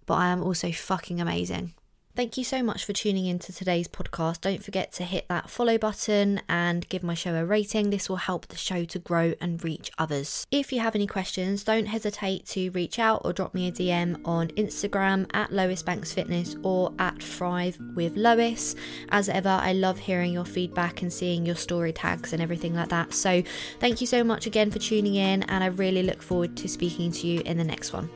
but 0.06 0.16
I 0.16 0.28
am 0.28 0.44
also 0.44 0.72
fucking 0.72 1.20
amazing. 1.20 1.74
Thank 2.18 2.36
you 2.36 2.44
so 2.44 2.64
much 2.64 2.84
for 2.84 2.94
tuning 2.94 3.28
into 3.28 3.54
today's 3.54 3.88
podcast. 3.88 4.42
Don't 4.42 4.64
forget 4.64 4.92
to 4.94 5.04
hit 5.04 5.28
that 5.28 5.52
follow 5.52 5.78
button 5.78 6.42
and 6.50 6.90
give 6.90 7.04
my 7.04 7.14
show 7.14 7.36
a 7.36 7.46
rating. 7.46 7.92
This 7.92 8.10
will 8.10 8.16
help 8.16 8.48
the 8.48 8.58
show 8.58 8.86
to 8.86 8.98
grow 8.98 9.36
and 9.40 9.64
reach 9.64 9.92
others. 10.00 10.48
If 10.50 10.74
you 10.74 10.80
have 10.80 10.96
any 10.96 11.06
questions, 11.06 11.64
don't 11.64 11.86
hesitate 11.86 12.48
to 12.48 12.72
reach 12.72 12.98
out 12.98 13.22
or 13.24 13.34
drop 13.34 13.54
me 13.54 13.68
a 13.68 13.72
DM 13.72 14.20
on 14.26 14.48
Instagram 14.48 15.30
at 15.36 15.54
Lois 15.54 15.84
Banks 15.84 16.12
Fitness 16.12 16.56
or 16.64 16.92
at 16.98 17.22
Thrive 17.22 17.78
with 17.94 18.18
Lois. 18.18 18.74
As 19.10 19.30
ever, 19.30 19.50
I 19.50 19.74
love 19.74 20.00
hearing 20.00 20.34
your 20.34 20.46
feedback 20.46 21.04
and 21.04 21.14
seeing 21.14 21.46
your 21.46 21.56
story 21.56 21.94
tags 21.94 22.34
and 22.34 22.42
everything 22.42 22.74
like 22.74 22.90
that. 22.90 23.14
So, 23.14 23.44
thank 23.80 24.02
you 24.02 24.08
so 24.08 24.24
much 24.24 24.48
again 24.48 24.72
for 24.72 24.80
tuning 24.80 25.14
in, 25.14 25.44
and 25.44 25.64
I 25.64 25.68
really 25.68 26.02
look 26.02 26.24
forward 26.24 26.58
to 26.58 26.68
speaking 26.68 27.12
to 27.12 27.28
you 27.28 27.42
in 27.42 27.60
the 27.60 27.64
next 27.64 27.94
one. 27.94 28.10